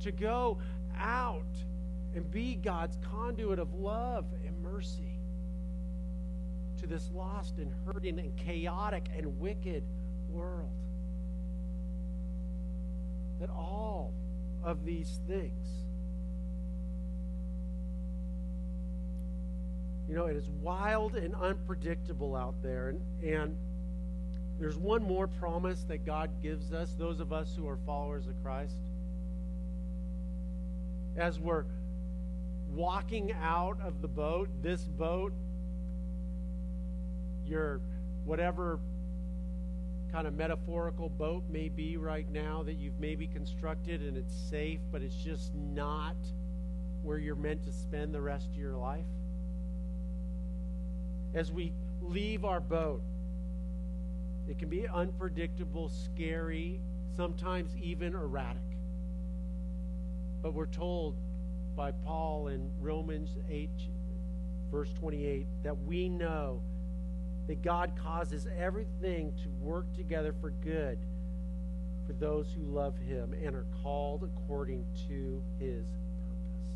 To 0.00 0.12
go 0.12 0.58
out 0.98 1.44
and 2.14 2.30
be 2.30 2.54
God's 2.54 2.98
conduit 3.12 3.58
of 3.58 3.74
love 3.74 4.24
and 4.46 4.62
mercy 4.62 5.18
to 6.78 6.86
this 6.86 7.10
lost 7.14 7.58
and 7.58 7.72
hurting 7.86 8.18
and 8.18 8.36
chaotic 8.36 9.08
and 9.16 9.38
wicked 9.38 9.82
world. 10.28 10.70
That 13.40 13.50
all 13.50 14.12
of 14.62 14.84
these 14.84 15.20
things, 15.26 15.84
you 20.08 20.14
know, 20.14 20.26
it 20.26 20.36
is 20.36 20.48
wild 20.62 21.16
and 21.16 21.34
unpredictable 21.34 22.36
out 22.36 22.54
there. 22.62 22.90
And, 22.90 23.00
and 23.22 23.56
there's 24.58 24.78
one 24.78 25.02
more 25.02 25.26
promise 25.26 25.84
that 25.84 26.06
God 26.06 26.30
gives 26.42 26.72
us, 26.72 26.94
those 26.98 27.20
of 27.20 27.32
us 27.32 27.54
who 27.56 27.68
are 27.68 27.78
followers 27.84 28.26
of 28.26 28.34
Christ. 28.42 28.76
As 31.16 31.40
we're 31.40 31.64
walking 32.72 33.32
out 33.42 33.78
of 33.84 34.00
the 34.00 34.08
boat, 34.08 34.48
this 34.62 34.82
boat, 34.84 35.32
your 37.44 37.80
whatever 38.24 38.78
kind 40.12 40.26
of 40.26 40.34
metaphorical 40.34 41.08
boat 41.08 41.42
may 41.50 41.68
be 41.68 41.96
right 41.96 42.30
now 42.30 42.62
that 42.62 42.74
you've 42.74 42.98
maybe 43.00 43.26
constructed 43.26 44.02
and 44.02 44.16
it's 44.16 44.34
safe, 44.34 44.80
but 44.92 45.02
it's 45.02 45.16
just 45.16 45.54
not 45.54 46.16
where 47.02 47.18
you're 47.18 47.34
meant 47.34 47.64
to 47.64 47.72
spend 47.72 48.14
the 48.14 48.20
rest 48.20 48.48
of 48.50 48.56
your 48.56 48.76
life. 48.76 49.04
As 51.34 51.52
we 51.52 51.72
leave 52.00 52.44
our 52.44 52.60
boat, 52.60 53.02
it 54.48 54.58
can 54.58 54.68
be 54.68 54.86
unpredictable, 54.88 55.88
scary, 55.88 56.80
sometimes 57.16 57.76
even 57.76 58.14
erratic. 58.14 58.62
But 60.42 60.54
we're 60.54 60.66
told 60.66 61.16
by 61.74 61.90
Paul 61.90 62.48
in 62.48 62.70
Romans 62.80 63.30
8, 63.50 63.68
verse 64.70 64.92
28, 64.94 65.46
that 65.62 65.76
we 65.84 66.08
know 66.08 66.60
that 67.48 67.62
God 67.62 67.92
causes 68.02 68.46
everything 68.58 69.32
to 69.42 69.48
work 69.60 69.92
together 69.94 70.34
for 70.40 70.50
good 70.50 70.98
for 72.06 72.12
those 72.12 72.46
who 72.52 72.62
love 72.62 72.96
him 72.98 73.34
and 73.44 73.54
are 73.54 73.66
called 73.82 74.22
according 74.22 74.84
to 75.08 75.42
his 75.58 75.84
purpose. 75.84 76.70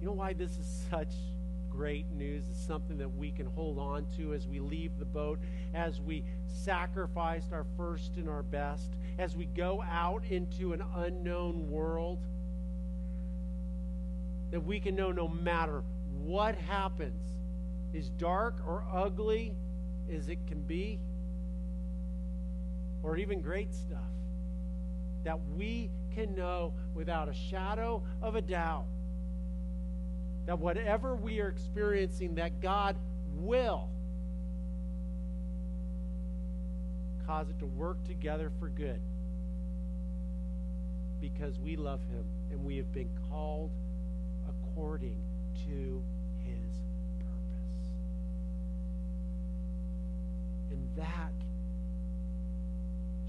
You 0.00 0.06
know 0.06 0.12
why 0.12 0.32
this 0.32 0.52
is 0.52 0.84
such 0.90 1.12
great 1.70 2.10
news? 2.10 2.44
It's 2.50 2.60
something 2.60 2.98
that 2.98 3.16
we 3.16 3.30
can 3.30 3.46
hold 3.46 3.78
on 3.78 4.06
to 4.16 4.34
as 4.34 4.46
we 4.46 4.60
leave 4.60 4.98
the 4.98 5.04
boat, 5.04 5.38
as 5.72 6.00
we 6.00 6.24
sacrificed 6.46 7.52
our 7.52 7.64
first 7.76 8.16
and 8.16 8.28
our 8.28 8.42
best, 8.42 8.90
as 9.18 9.36
we 9.36 9.46
go 9.46 9.82
out 9.90 10.24
into 10.28 10.72
an 10.72 10.82
unknown 10.96 11.70
world. 11.70 12.18
That 14.50 14.64
we 14.64 14.80
can 14.80 14.96
know 14.96 15.12
no 15.12 15.28
matter 15.28 15.82
what 16.22 16.56
happens, 16.56 17.38
as 17.96 18.08
dark 18.10 18.56
or 18.66 18.84
ugly 18.92 19.54
as 20.12 20.28
it 20.28 20.46
can 20.46 20.60
be, 20.62 21.00
or 23.02 23.16
even 23.16 23.40
great 23.40 23.72
stuff, 23.72 23.98
that 25.24 25.38
we 25.56 25.90
can 26.14 26.34
know 26.34 26.72
without 26.94 27.28
a 27.28 27.32
shadow 27.32 28.02
of 28.20 28.34
a 28.34 28.42
doubt 28.42 28.86
that 30.50 30.58
whatever 30.58 31.14
we 31.14 31.38
are 31.38 31.46
experiencing, 31.46 32.34
that 32.34 32.60
God 32.60 32.96
will 33.36 33.88
cause 37.24 37.48
it 37.48 37.56
to 37.60 37.66
work 37.66 38.02
together 38.02 38.50
for 38.58 38.68
good 38.68 39.00
because 41.20 41.56
we 41.60 41.76
love 41.76 42.00
Him 42.10 42.24
and 42.50 42.64
we 42.64 42.76
have 42.78 42.92
been 42.92 43.10
called 43.30 43.70
according 44.48 45.22
to 45.68 46.02
his 46.42 46.80
purpose. 47.20 47.86
And 50.72 50.88
that 50.96 51.32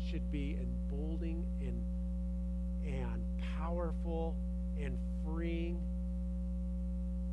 should 0.10 0.32
be 0.32 0.58
emboldening 0.60 1.46
and, 1.62 1.84
and 2.84 3.24
powerful 3.60 4.36
and 4.82 4.98
freeing 5.24 5.80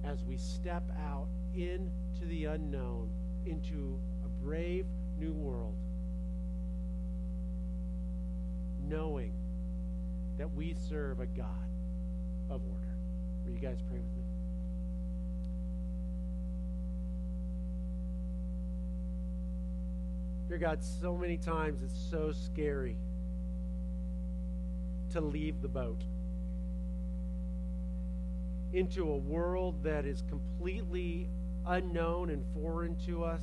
as 0.04 0.24
we 0.24 0.36
step 0.36 0.84
out 1.08 1.28
into 1.54 2.24
the 2.26 2.46
unknown, 2.46 3.10
into 3.46 3.98
a 4.24 4.44
brave 4.44 4.86
new 5.18 5.32
world, 5.32 5.74
knowing 8.88 9.32
that 10.38 10.52
we 10.54 10.74
serve 10.88 11.20
a 11.20 11.26
God 11.26 11.46
of 12.48 12.62
order. 12.64 12.96
Will 13.44 13.52
you 13.52 13.58
guys 13.58 13.78
pray 13.88 13.98
with 13.98 14.16
me? 14.16 14.22
Dear 20.48 20.58
God, 20.58 20.82
so 20.82 21.14
many 21.14 21.36
times 21.36 21.82
it's 21.82 21.98
so 22.10 22.32
scary 22.32 22.96
to 25.10 25.20
leave 25.20 25.60
the 25.60 25.68
boat 25.68 26.02
into 28.72 29.10
a 29.10 29.16
world 29.16 29.82
that 29.82 30.04
is 30.04 30.22
completely 30.28 31.28
unknown 31.66 32.30
and 32.30 32.44
foreign 32.54 32.96
to 33.06 33.24
us, 33.24 33.42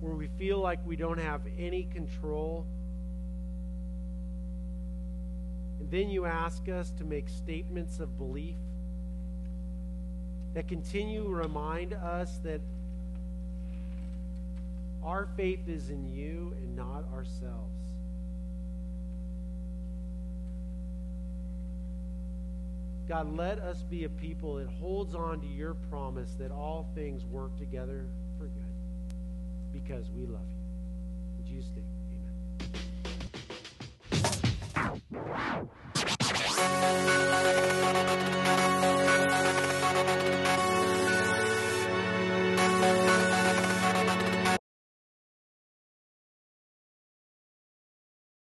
where 0.00 0.14
we 0.14 0.28
feel 0.38 0.58
like 0.58 0.78
we 0.86 0.96
don't 0.96 1.18
have 1.18 1.40
any 1.58 1.84
control. 1.84 2.66
And 5.80 5.90
then 5.90 6.10
you 6.10 6.24
ask 6.26 6.68
us 6.68 6.90
to 6.98 7.04
make 7.04 7.28
statements 7.28 8.00
of 8.00 8.16
belief 8.18 8.56
that 10.54 10.68
continue 10.68 11.22
to 11.24 11.28
remind 11.28 11.92
us 11.92 12.38
that 12.44 12.60
our 15.04 15.28
faith 15.36 15.68
is 15.68 15.90
in 15.90 16.06
you 16.08 16.54
and 16.56 16.74
not 16.76 17.04
ourselves. 17.14 17.75
God, 23.08 23.36
let 23.36 23.60
us 23.60 23.84
be 23.84 24.02
a 24.02 24.08
people 24.08 24.56
that 24.56 24.66
holds 24.66 25.14
on 25.14 25.40
to 25.40 25.46
your 25.46 25.74
promise 25.74 26.34
that 26.40 26.50
all 26.50 26.90
things 26.96 27.24
work 27.24 27.56
together 27.56 28.08
for 28.36 28.46
good 28.46 28.74
because 29.72 30.10
we 30.10 30.26
love 30.26 30.48
you. 30.48 30.56
In 31.38 31.46
Jesus' 31.46 31.70
name, 31.76 31.86
amen. 35.12 35.68